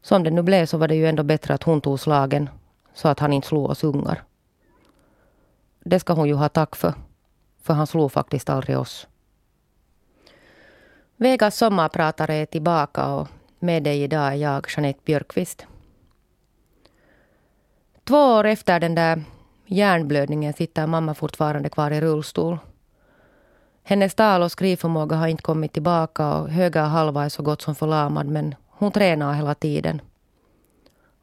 som 0.02 0.22
det 0.24 0.30
nu 0.30 0.42
blev 0.42 0.66
så 0.66 0.78
var 0.78 0.88
det 0.88 0.94
ju 0.94 1.06
ändå 1.06 1.22
bättre 1.22 1.54
att 1.54 1.62
hon 1.62 1.80
tog 1.80 2.00
slagen 2.00 2.50
så 2.94 3.08
att 3.08 3.20
han 3.20 3.32
inte 3.32 3.48
slog 3.48 3.70
oss 3.70 3.84
ungar. 3.84 4.22
Det 5.84 6.00
ska 6.00 6.12
hon 6.12 6.28
ju 6.28 6.34
ha 6.34 6.48
tack 6.48 6.76
för. 6.76 6.94
För 7.62 7.74
han 7.74 7.86
slog 7.86 8.12
faktiskt 8.12 8.50
aldrig 8.50 8.78
oss. 8.78 9.06
Vegas 11.16 11.56
sommarpratare 11.56 12.34
är 12.34 12.46
tillbaka 12.46 13.06
och 13.06 13.28
med 13.58 13.82
dig 13.82 14.02
idag 14.02 14.32
är 14.32 14.34
jag, 14.34 14.66
Jeanette 14.76 15.00
Björkqvist. 15.04 15.66
Två 18.04 18.16
år 18.16 18.46
efter 18.46 18.80
den 18.80 18.94
där 18.94 19.24
hjärnblödningen 19.66 20.52
sitter 20.52 20.86
mamma 20.86 21.14
fortfarande 21.14 21.68
kvar 21.68 21.90
i 21.90 22.00
rullstol. 22.00 22.58
Hennes 23.82 24.14
tal 24.14 24.42
och 24.42 24.52
skrivförmåga 24.52 25.16
har 25.16 25.26
inte 25.26 25.42
kommit 25.42 25.72
tillbaka 25.72 26.34
och 26.34 26.48
höga 26.48 26.84
halva 26.84 27.24
är 27.24 27.28
så 27.28 27.42
gott 27.42 27.62
som 27.62 27.74
förlamad 27.74 28.26
men 28.26 28.54
hon 28.68 28.92
tränar 28.92 29.34
hela 29.34 29.54
tiden. 29.54 30.00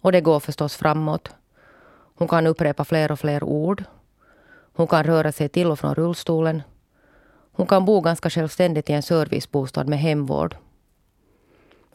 Och 0.01 0.11
det 0.11 0.21
går 0.21 0.39
förstås 0.39 0.75
framåt. 0.75 1.31
Hon 2.15 2.27
kan 2.27 2.47
upprepa 2.47 2.85
fler 2.85 3.11
och 3.11 3.19
fler 3.19 3.43
ord. 3.43 3.83
Hon 4.73 4.87
kan 4.87 5.03
röra 5.03 5.31
sig 5.31 5.49
till 5.49 5.71
och 5.71 5.79
från 5.79 5.95
rullstolen. 5.95 6.61
Hon 7.51 7.67
kan 7.67 7.85
bo 7.85 8.01
ganska 8.01 8.29
självständigt 8.29 8.89
i 8.89 8.93
en 8.93 9.03
servicebostad 9.03 9.83
med 9.83 9.99
hemvård. 9.99 10.55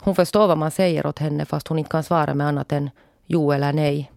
Hon 0.00 0.14
förstår 0.14 0.46
vad 0.46 0.58
man 0.58 0.70
säger 0.70 1.06
åt 1.06 1.18
henne 1.18 1.44
fast 1.44 1.68
hon 1.68 1.78
inte 1.78 1.90
kan 1.90 2.02
svara 2.02 2.34
med 2.34 2.46
annat 2.46 2.72
än 2.72 2.90
jo 3.26 3.52
eller 3.52 3.72
nej. 3.72 4.12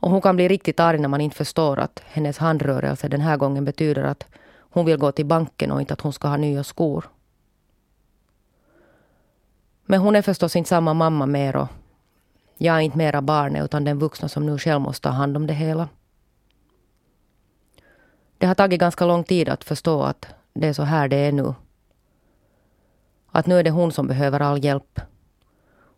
Och 0.00 0.10
hon 0.10 0.20
kan 0.20 0.36
bli 0.36 0.48
riktigt 0.48 0.80
arg 0.80 0.98
när 0.98 1.08
man 1.08 1.20
inte 1.20 1.36
förstår 1.36 1.78
att 1.78 2.02
hennes 2.06 2.38
handrörelse 2.38 3.08
den 3.08 3.20
här 3.20 3.36
gången 3.36 3.64
betyder 3.64 4.02
att 4.02 4.26
hon 4.58 4.86
vill 4.86 4.96
gå 4.96 5.12
till 5.12 5.26
banken 5.26 5.70
och 5.70 5.80
inte 5.80 5.92
att 5.94 6.00
hon 6.00 6.12
ska 6.12 6.28
ha 6.28 6.36
nya 6.36 6.64
skor. 6.64 7.04
Men 9.84 10.00
hon 10.00 10.16
är 10.16 10.22
förstås 10.22 10.56
inte 10.56 10.68
samma 10.68 10.94
mamma 10.94 11.26
mer 11.26 11.56
och 11.56 11.68
jag 12.56 12.76
är 12.76 12.80
inte 12.80 12.98
mera 12.98 13.22
barnet 13.22 13.64
utan 13.64 13.84
den 13.84 13.98
vuxna 13.98 14.28
som 14.28 14.46
nu 14.46 14.58
själv 14.58 14.80
måste 14.80 15.08
ta 15.08 15.14
hand 15.14 15.36
om 15.36 15.46
det 15.46 15.54
hela. 15.54 15.88
Det 18.38 18.46
har 18.46 18.54
tagit 18.54 18.80
ganska 18.80 19.06
lång 19.06 19.24
tid 19.24 19.48
att 19.48 19.64
förstå 19.64 20.02
att 20.02 20.26
det 20.52 20.68
är 20.68 20.72
så 20.72 20.82
här 20.82 21.08
det 21.08 21.16
är 21.16 21.32
nu. 21.32 21.54
Att 23.30 23.46
nu 23.46 23.58
är 23.58 23.64
det 23.64 23.70
hon 23.70 23.92
som 23.92 24.06
behöver 24.06 24.40
all 24.40 24.64
hjälp. 24.64 25.00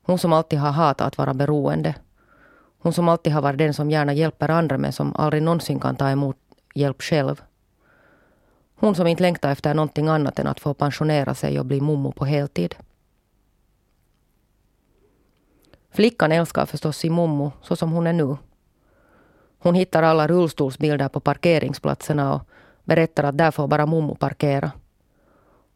Hon 0.02 0.18
som 0.18 0.32
alltid 0.32 0.59
har 0.59 0.71
hatat 0.71 1.06
att 1.06 1.18
vara 1.18 1.35
beroende. 1.35 1.94
Hon 2.83 2.93
som 2.93 3.09
alltid 3.09 3.33
har 3.33 3.43
varit 3.43 3.59
den 3.59 3.75
som 3.75 3.91
gärna 3.91 4.12
hjälper 4.12 4.49
andra 4.49 4.79
men 4.79 4.93
som 4.93 5.17
aldrig 5.17 5.43
någonsin 5.43 5.81
kan 5.81 5.97
ta 5.97 6.11
emot 6.11 6.37
hjälp 6.75 7.03
själv. 7.03 7.43
Hon 8.75 8.95
som 8.95 9.07
inte 9.07 9.23
längtar 9.23 9.53
efter 9.53 9.75
någonting 9.75 10.09
annat 10.09 10.39
än 10.39 10.47
att 10.47 10.61
få 10.61 10.75
pensionera 10.75 11.35
sig 11.35 11.59
och 11.59 11.67
bli 11.67 11.81
mommo 11.81 12.12
på 12.12 12.25
heltid. 12.25 12.75
Flickan 15.91 16.33
älskar 16.33 16.67
förstås 16.67 16.97
sin 16.97 17.12
mommo 17.12 17.53
så 17.62 17.77
som 17.77 17.93
hon 17.93 18.07
är 18.07 18.12
nu. 18.12 18.37
Hon 19.59 19.75
hittar 19.75 20.03
alla 20.03 20.29
rullstolsbilder 20.29 21.09
på 21.09 21.21
parkeringsplatserna 21.21 22.35
och 22.35 22.43
berättar 22.85 23.25
att 23.25 23.39
där 23.39 23.51
får 23.51 23.69
bara 23.69 23.87
mommo 23.87 24.15
parkera. 24.15 24.73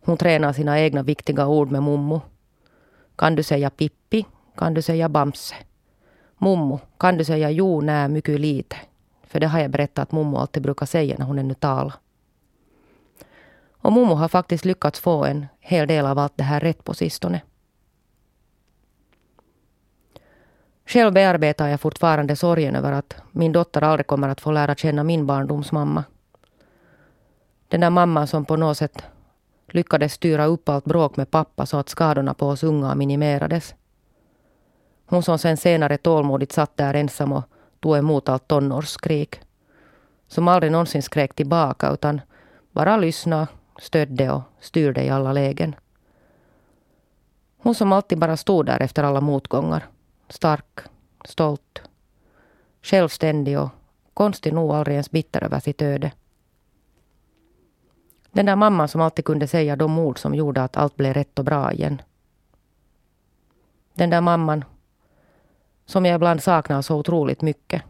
Hon 0.01 0.17
tränar 0.17 0.53
sina 0.53 0.81
egna 0.81 1.03
viktiga 1.03 1.47
ord 1.47 1.71
med 1.71 1.83
mommo. 1.83 2.21
Kan 3.17 3.35
du 3.35 3.43
säga 3.43 3.71
Pippi? 3.71 4.27
Kan 4.57 4.75
du 4.75 4.83
säga 4.83 5.09
Bamse? 5.09 5.55
Mommo, 6.39 6.81
kan 6.99 7.19
du 7.19 7.25
säga 7.25 7.51
jo, 7.51 7.81
nä, 7.81 8.09
mycket 8.09 8.41
lite? 8.41 8.77
För 9.23 9.41
det 9.41 9.47
har 9.47 9.61
jag 9.61 9.71
berättat 9.71 10.03
att 10.03 10.13
mommo 10.13 10.39
alltid 10.39 10.63
brukar 10.63 10.87
säga 10.87 11.17
när 11.19 11.27
hon 11.27 11.39
ännu 11.39 11.55
talar. 11.55 11.95
Och 13.71 13.93
mommo 13.93 14.15
har 14.15 14.29
faktiskt 14.29 14.65
lyckats 14.65 15.01
få 15.01 15.25
en 15.25 15.47
hel 15.61 15.89
del 15.89 16.07
av 16.07 16.19
allt 16.19 16.37
det 16.37 16.45
här 16.45 16.61
rätt 16.61 16.85
på 16.85 16.95
sistone. 16.95 17.43
Själv 20.87 21.13
bearbetar 21.13 21.69
jag 21.69 21.81
fortfarande 21.81 22.37
sorgen 22.37 22.77
över 22.77 22.93
att 22.93 23.17
min 23.33 23.53
dotter 23.53 23.83
aldrig 23.83 24.07
kommer 24.07 24.29
att 24.29 24.41
få 24.41 24.51
lära 24.51 24.75
känna 24.75 25.05
min 25.05 25.27
barndomsmamma. 25.27 26.05
Den 27.69 27.81
där 27.81 27.91
mamman 27.91 28.27
som 28.27 28.45
på 28.45 28.57
något 28.57 28.79
sätt 28.79 29.03
lyckades 29.69 30.13
styra 30.13 30.45
upp 30.45 30.69
allt 30.69 30.85
bråk 30.85 31.17
med 31.17 31.31
pappa 31.31 31.67
så 31.67 31.77
att 31.77 31.89
skadorna 31.89 32.35
på 32.35 32.49
oss 32.49 32.63
unga 32.63 32.95
minimerades. 32.95 33.75
Hon 35.07 35.23
som 35.23 35.39
sen 35.39 35.57
senare 35.57 35.97
tålmodigt 35.97 36.53
satt 36.53 36.77
där 36.77 36.95
ensam 36.95 37.33
och 37.33 37.45
tog 37.81 37.97
emot 37.97 38.29
allt 38.29 38.49
tonårsskrik. 38.49 39.41
Som 40.29 40.49
aldrig 40.49 40.73
någonsin 40.73 41.03
skrek 41.03 41.35
tillbaka 41.35 41.91
utan 41.91 42.21
bara 42.71 42.97
lyssnade, 42.97 43.47
stödde 43.79 44.31
och 44.31 44.43
styrde 44.61 45.05
i 45.05 45.11
alla 45.11 45.33
lägen. 45.33 45.75
Hon 47.59 47.75
som 47.75 47.93
alltid 47.93 48.19
bara 48.19 48.37
stod 48.37 48.67
där 48.67 48.83
efter 48.83 49.03
alla 49.03 49.21
motgångar. 49.21 49.87
Stark, 50.29 50.81
stolt, 51.25 51.83
självständig 52.83 53.59
och 53.59 53.69
konstig 54.15 54.53
nog 54.53 54.73
aldrig 54.73 54.95
ens 54.95 55.11
bitter 55.11 55.45
över 55.45 55.61
sitt 55.61 55.83
öde. 55.83 56.13
Den 58.31 58.47
där 58.47 58.57
mamman 58.57 58.89
som 58.89 59.01
alltid 59.01 59.25
kunde 59.25 59.49
säga 59.49 59.77
de 59.77 59.99
ord 59.99 60.19
som 60.19 60.35
gjorde 60.35 60.63
att 60.63 60.77
allt 60.77 60.97
blev 60.97 61.15
rätt 61.15 61.39
och 61.39 61.45
bra 61.45 61.73
igen. 61.73 62.03
Den 63.95 64.11
där 64.11 64.21
mamman 64.21 64.65
som 65.87 66.05
jag 66.07 66.15
ibland 66.15 66.43
saknar 66.43 66.83
så 66.83 66.97
otroligt 66.97 67.43
mycket. 67.43 67.83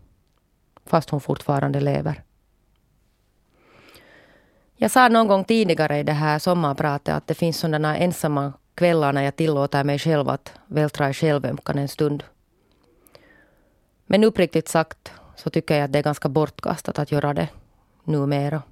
Fast 0.87 1.11
hon 1.11 1.21
fortfarande 1.21 1.81
lever. 1.81 2.23
Jag 4.77 4.91
sa 4.91 5.09
någon 5.09 5.27
gång 5.27 5.45
tidigare 5.45 5.99
i 5.99 6.03
det 6.03 6.13
här 6.13 6.39
sommarpratet 6.39 7.15
att 7.15 7.27
det 7.27 7.35
finns 7.35 7.59
sådana 7.59 7.97
ensamma 7.97 8.53
kvällar 8.75 9.13
när 9.13 9.23
jag 9.23 9.37
tillåter 9.37 9.85
mig 9.85 9.99
själv 9.99 10.29
att 10.29 10.53
vältra 10.67 11.11
i 11.11 11.15
självömkan 11.15 11.79
en 11.79 11.89
stund. 11.89 12.25
Men 14.07 14.25
uppriktigt 14.25 14.69
sagt 14.69 15.13
så 15.37 15.51
tycker 15.51 15.75
jag 15.75 15.85
att 15.85 15.93
det 15.93 15.99
är 15.99 16.03
ganska 16.03 16.29
bortkastat 16.29 16.99
att 16.99 17.13
göra 17.13 17.35
det 17.35 17.49
numera. 18.05 18.63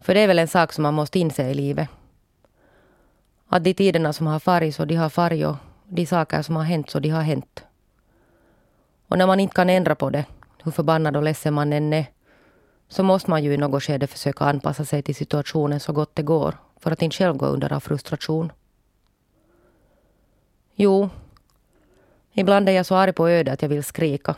För 0.00 0.14
det 0.14 0.20
är 0.20 0.26
väl 0.26 0.38
en 0.38 0.48
sak 0.48 0.72
som 0.72 0.82
man 0.82 0.94
måste 0.94 1.18
inse 1.18 1.50
i 1.50 1.54
livet. 1.54 1.88
Att 3.48 3.64
de 3.64 3.74
tiderna 3.74 4.12
som 4.12 4.26
har 4.26 4.38
farit 4.38 4.74
så 4.74 4.84
de 4.84 4.94
har 4.94 5.08
farit 5.08 5.46
och 5.46 5.56
de 5.94 6.06
saker 6.06 6.42
som 6.42 6.56
har 6.56 6.62
hänt 6.62 6.90
så 6.90 7.00
de 7.00 7.08
har 7.08 7.22
hänt. 7.22 7.64
Och 9.08 9.18
när 9.18 9.26
man 9.26 9.40
inte 9.40 9.54
kan 9.54 9.70
ändra 9.70 9.94
på 9.94 10.10
det, 10.10 10.24
hur 10.62 10.72
förbannad 10.72 11.16
och 11.16 11.22
ledsen 11.22 11.54
man 11.54 11.72
än 11.72 11.92
är, 11.92 12.06
så 12.88 13.02
måste 13.02 13.30
man 13.30 13.44
ju 13.44 13.54
i 13.54 13.56
något 13.56 13.82
skede 13.82 14.06
försöka 14.06 14.44
anpassa 14.44 14.84
sig 14.84 15.02
till 15.02 15.14
situationen 15.14 15.80
så 15.80 15.92
gott 15.92 16.16
det 16.16 16.22
går 16.22 16.54
för 16.76 16.90
att 16.90 17.02
inte 17.02 17.16
själv 17.16 17.36
gå 17.36 17.46
under 17.46 17.72
av 17.72 17.80
frustration. 17.80 18.52
Jo, 20.74 21.08
ibland 22.32 22.68
är 22.68 22.72
jag 22.72 22.86
så 22.86 22.94
arg 22.94 23.12
på 23.12 23.28
ödet 23.28 23.54
att 23.54 23.62
jag 23.62 23.68
vill 23.68 23.84
skrika. 23.84 24.36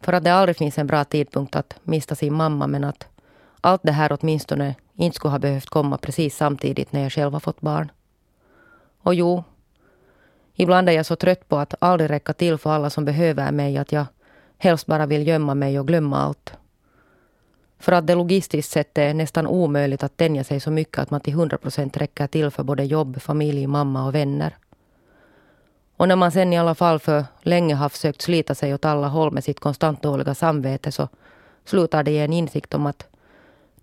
För 0.00 0.12
att 0.12 0.24
det 0.24 0.34
aldrig 0.34 0.56
finns 0.56 0.78
en 0.78 0.86
bra 0.86 1.04
tidpunkt 1.04 1.56
att 1.56 1.76
mista 1.82 2.14
sin 2.14 2.34
mamma 2.34 2.66
men 2.66 2.84
att 2.84 3.06
allt 3.60 3.82
det 3.82 3.92
här 3.92 4.18
åtminstone 4.20 4.74
inte 4.94 5.16
skulle 5.16 5.32
ha 5.32 5.38
behövt 5.38 5.68
komma 5.68 5.98
precis 5.98 6.36
samtidigt 6.36 6.92
när 6.92 7.02
jag 7.02 7.12
själv 7.12 7.32
har 7.32 7.40
fått 7.40 7.60
barn. 7.60 7.92
Och 9.02 9.14
jo, 9.14 9.44
ibland 10.54 10.88
är 10.88 10.92
jag 10.92 11.06
så 11.06 11.16
trött 11.16 11.48
på 11.48 11.56
att 11.56 11.74
aldrig 11.78 12.10
räcka 12.10 12.32
till 12.32 12.58
för 12.58 12.70
alla 12.70 12.90
som 12.90 13.04
behöver 13.04 13.52
mig 13.52 13.78
att 13.78 13.92
jag 13.92 14.06
helst 14.58 14.86
bara 14.86 15.06
vill 15.06 15.26
gömma 15.26 15.54
mig 15.54 15.78
och 15.78 15.86
glömma 15.86 16.18
allt. 16.18 16.52
För 17.78 17.92
att 17.92 18.06
det 18.06 18.14
logistiskt 18.14 18.72
sett 18.72 18.98
är 18.98 19.14
nästan 19.14 19.46
omöjligt 19.46 20.02
att 20.02 20.16
tänja 20.16 20.44
sig 20.44 20.60
så 20.60 20.70
mycket 20.70 20.98
att 20.98 21.10
man 21.10 21.20
till 21.20 21.34
hundra 21.34 21.58
procent 21.58 21.96
räcker 21.96 22.26
till 22.26 22.50
för 22.50 22.62
både 22.62 22.84
jobb, 22.84 23.22
familj, 23.22 23.66
mamma 23.66 24.06
och 24.06 24.14
vänner. 24.14 24.56
Och 25.96 26.08
när 26.08 26.16
man 26.16 26.32
sen 26.32 26.52
i 26.52 26.58
alla 26.58 26.74
fall 26.74 26.98
för 26.98 27.24
länge 27.42 27.74
har 27.74 27.88
försökt 27.88 28.22
slita 28.22 28.54
sig 28.54 28.74
åt 28.74 28.84
alla 28.84 29.08
håll 29.08 29.32
med 29.32 29.44
sitt 29.44 29.60
konstant 29.60 30.02
dåliga 30.02 30.34
samvete 30.34 30.92
så 30.92 31.08
slutar 31.64 32.02
det 32.02 32.10
i 32.10 32.18
en 32.18 32.32
insikt 32.32 32.74
om 32.74 32.86
att 32.86 33.06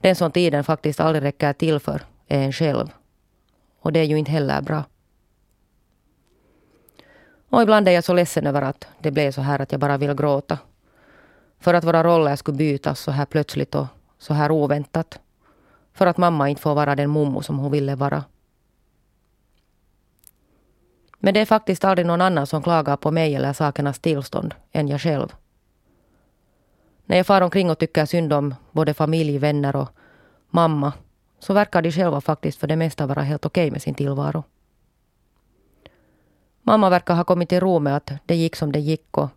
den 0.02 0.16
som 0.16 0.32
tiden 0.32 0.64
faktiskt 0.64 1.00
aldrig 1.00 1.24
räcker 1.24 1.54
till 1.54 1.80
för 1.80 2.02
är 2.28 2.40
en 2.40 2.54
själv. 2.54 2.88
Och 3.80 3.94
det 3.94 4.00
är 4.00 4.04
ju 4.04 4.18
inte 4.18 4.32
heller 4.32 4.62
bra. 4.62 4.84
Och 7.52 7.62
ibland 7.62 7.88
är 7.88 7.92
jag 7.92 8.04
så 8.04 8.14
ledsen 8.14 8.48
över 8.48 8.62
att 8.62 8.88
det 9.00 9.12
blev 9.12 9.32
så 9.32 9.42
här 9.42 9.62
att 9.62 9.72
jag 9.72 9.82
bara 9.82 9.98
vill 9.98 10.14
gråta. 10.14 10.58
För 11.60 11.74
att 11.74 11.84
våra 11.84 12.04
roller 12.04 12.36
skulle 12.36 12.58
bytas 12.58 13.00
så 13.00 13.12
här 13.12 13.26
plötsligt 13.26 13.76
och 13.76 13.88
så 14.18 14.34
här 14.34 14.52
oväntat. 14.52 15.20
För 15.94 16.08
att 16.08 16.18
mamma 16.18 16.50
inte 16.50 16.62
får 16.62 16.76
vara 16.76 16.96
den 16.96 17.10
mommo 17.10 17.42
som 17.42 17.60
hon 17.60 17.72
ville 17.72 17.96
vara. 17.96 18.24
Men 21.20 21.34
det 21.34 21.40
är 21.40 21.46
faktiskt 21.46 21.86
aldrig 21.86 22.08
någon 22.08 22.22
annan 22.22 22.48
som 22.48 22.64
klagar 22.64 22.98
på 22.98 23.12
mig 23.12 23.36
eller 23.36 23.54
sakernas 23.54 24.00
tillstånd 24.00 24.54
än 24.72 24.88
jag 24.88 25.02
själv. 25.02 25.36
När 27.06 27.18
jag 27.18 27.26
far 27.26 27.42
omkring 27.42 27.70
och 27.70 27.80
tycker 27.80 28.06
synd 28.06 28.34
om 28.34 28.56
både 28.72 28.94
familj, 28.94 29.38
vänner 29.38 29.76
och 29.76 29.90
mamma 30.50 30.94
så 31.40 31.54
verkar 31.54 31.82
de 31.82 31.92
själva 31.92 32.22
faktiskt 32.22 32.60
för 32.60 32.68
det 32.68 32.76
mesta 32.76 33.06
vara 33.06 33.22
helt 33.22 33.46
okej 33.46 33.64
okay 33.64 33.72
med 33.72 33.82
sin 33.82 33.96
tillvaro. 33.96 34.44
Mamma 36.63 36.89
verkar 36.89 37.15
ha 37.15 37.24
kommit 37.24 37.50
till 37.50 37.60
ro 37.60 37.80
med 37.80 37.95
att 37.95 38.12
det 38.26 38.36
gick 38.36 38.56
som 38.56 38.71
det 38.71 38.80
gick 38.80 39.17
och 39.17 39.30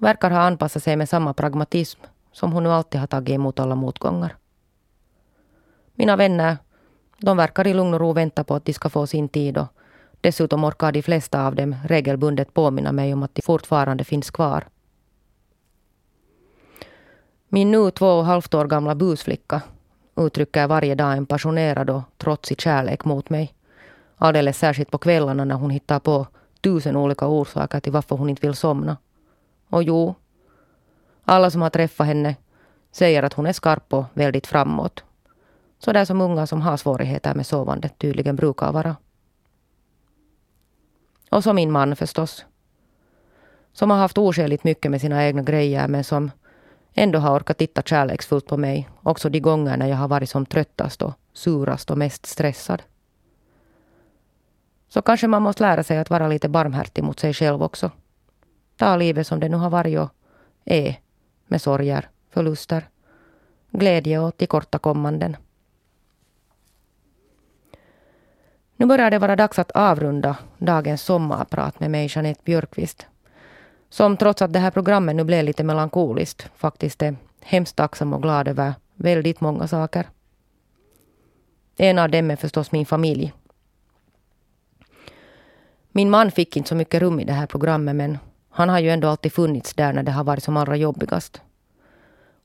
verkar 0.00 0.30
ha 0.30 0.40
anpassat 0.40 0.82
sig 0.82 0.96
med 0.96 1.08
samma 1.08 1.34
pragmatism 1.34 2.00
som 2.32 2.52
hon 2.52 2.62
nu 2.62 2.70
alltid 2.70 3.00
har 3.00 3.06
tagit 3.06 3.34
emot 3.34 3.60
alla 3.60 3.74
motgångar. 3.74 4.36
Mina 5.94 6.16
vänner, 6.16 6.56
de 7.18 7.36
verkar 7.36 7.66
i 7.66 7.74
lugn 7.74 7.94
och 7.94 8.00
ro 8.00 8.12
vänta 8.12 8.44
på 8.44 8.54
att 8.54 8.64
de 8.64 8.72
ska 8.72 8.88
få 8.88 9.06
sin 9.06 9.28
tid 9.28 9.58
och 9.58 9.66
dessutom 10.20 10.64
orkar 10.64 10.92
de 10.92 11.02
flesta 11.02 11.46
av 11.46 11.54
dem 11.54 11.76
regelbundet 11.84 12.54
påminna 12.54 12.92
mig 12.92 13.12
om 13.12 13.22
att 13.22 13.34
de 13.34 13.42
fortfarande 13.42 14.04
finns 14.04 14.30
kvar. 14.30 14.64
Min 17.48 17.70
nu 17.70 17.90
två 17.90 18.06
och 18.06 18.24
halvt 18.24 18.54
år 18.54 18.64
gamla 18.64 18.94
busflicka 18.94 19.62
uttrycker 20.16 20.66
varje 20.66 20.94
dag 20.94 21.16
en 21.16 21.26
passionerad 21.26 21.90
och 21.90 22.02
trotsig 22.18 22.60
kärlek 22.60 23.04
mot 23.04 23.30
mig. 23.30 23.54
Alldeles 24.16 24.58
särskilt 24.58 24.90
på 24.90 24.98
kvällarna 24.98 25.44
när 25.44 25.54
hon 25.54 25.70
hittar 25.70 25.98
på 25.98 26.26
tusen 26.60 26.96
olika 26.96 27.26
orsaker 27.26 27.80
till 27.80 27.92
varför 27.92 28.16
hon 28.16 28.28
inte 28.28 28.46
vill 28.46 28.56
somna. 28.56 28.96
Och 29.68 29.82
jo, 29.82 30.14
alla 31.24 31.50
som 31.50 31.62
har 31.62 31.70
träffat 31.70 32.06
henne 32.06 32.36
säger 32.92 33.22
att 33.22 33.32
hon 33.32 33.46
är 33.46 33.52
skarp 33.52 33.92
och 33.92 34.04
väldigt 34.14 34.46
framåt. 34.46 35.04
Så 35.78 35.92
där 35.92 36.04
som 36.04 36.20
unga 36.20 36.46
som 36.46 36.60
har 36.60 36.76
svårigheter 36.76 37.34
med 37.34 37.46
sovandet 37.46 37.98
tydligen 37.98 38.36
brukar 38.36 38.72
vara. 38.72 38.96
Och 41.30 41.44
så 41.44 41.52
min 41.52 41.70
man 41.70 41.96
förstås. 41.96 42.44
Som 43.72 43.90
har 43.90 43.98
haft 43.98 44.18
oskäligt 44.18 44.64
mycket 44.64 44.90
med 44.90 45.00
sina 45.00 45.26
egna 45.26 45.42
grejer 45.42 45.88
men 45.88 46.04
som 46.04 46.30
ändå 46.94 47.18
har 47.18 47.36
orkat 47.36 47.58
titta 47.58 47.82
kärleksfullt 47.82 48.46
på 48.46 48.56
mig 48.56 48.88
också 49.02 49.28
de 49.28 49.40
gånger 49.40 49.76
när 49.76 49.86
jag 49.86 49.96
har 49.96 50.08
varit 50.08 50.30
som 50.30 50.46
tröttast 50.46 51.02
och 51.02 51.12
surast 51.32 51.90
och 51.90 51.98
mest 51.98 52.26
stressad. 52.26 52.82
Så 54.94 55.02
kanske 55.02 55.28
man 55.28 55.42
måste 55.42 55.62
lära 55.62 55.82
sig 55.82 55.98
att 55.98 56.10
vara 56.10 56.28
lite 56.28 56.48
barmhärtig 56.48 57.04
mot 57.04 57.20
sig 57.20 57.34
själv 57.34 57.62
också. 57.62 57.90
Ta 58.76 58.96
livet 58.96 59.26
som 59.26 59.40
det 59.40 59.48
nu 59.48 59.56
har 59.56 59.70
varit 59.70 59.98
och 59.98 60.10
är 60.64 61.00
med 61.46 61.62
sorger, 61.62 62.08
förluster, 62.30 62.88
glädje 63.70 64.18
och 64.18 64.36
tillkortakommanden. 64.36 65.36
Nu 68.76 68.86
börjar 68.86 69.10
det 69.10 69.18
vara 69.18 69.36
dags 69.36 69.58
att 69.58 69.70
avrunda 69.70 70.36
dagens 70.58 71.02
sommarprat 71.02 71.80
med 71.80 71.90
mig, 71.90 72.08
Jeanette 72.10 72.40
Björkqvist. 72.44 73.06
Som 73.90 74.16
trots 74.16 74.42
att 74.42 74.52
det 74.52 74.58
här 74.58 74.70
programmet 74.70 75.16
nu 75.16 75.24
blev 75.24 75.44
lite 75.44 75.64
melankoliskt 75.64 76.50
faktiskt 76.56 77.02
är 77.02 77.16
hemskt 77.40 77.76
tacksam 77.76 78.12
och 78.12 78.22
glad 78.22 78.48
över 78.48 78.74
väldigt 78.94 79.40
många 79.40 79.68
saker. 79.68 80.08
En 81.76 81.98
av 81.98 82.10
dem 82.10 82.30
är 82.30 82.36
förstås 82.36 82.72
min 82.72 82.86
familj. 82.86 83.32
Min 85.96 86.10
man 86.10 86.30
fick 86.30 86.56
inte 86.56 86.68
så 86.68 86.74
mycket 86.74 87.02
rum 87.02 87.20
i 87.20 87.24
det 87.24 87.32
här 87.32 87.46
programmet 87.46 87.96
men 87.96 88.18
han 88.50 88.68
har 88.68 88.78
ju 88.78 88.90
ändå 88.90 89.08
alltid 89.08 89.32
funnits 89.32 89.74
där 89.74 89.92
när 89.92 90.02
det 90.02 90.12
har 90.12 90.24
varit 90.24 90.44
som 90.44 90.56
allra 90.56 90.76
jobbigast. 90.76 91.42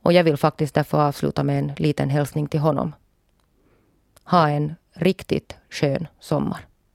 Och 0.01 0.13
jag 0.13 0.23
vill 0.23 0.37
faktiskt 0.37 0.75
därför 0.75 1.07
avsluta 1.07 1.43
med 1.43 1.59
en 1.59 1.71
liten 1.77 2.09
hälsning 2.09 2.47
till 2.47 2.59
honom. 2.59 2.95
Ha 4.23 4.49
en 4.49 4.75
riktigt 4.93 5.55
skön 5.69 6.07
sommar. 6.19 6.68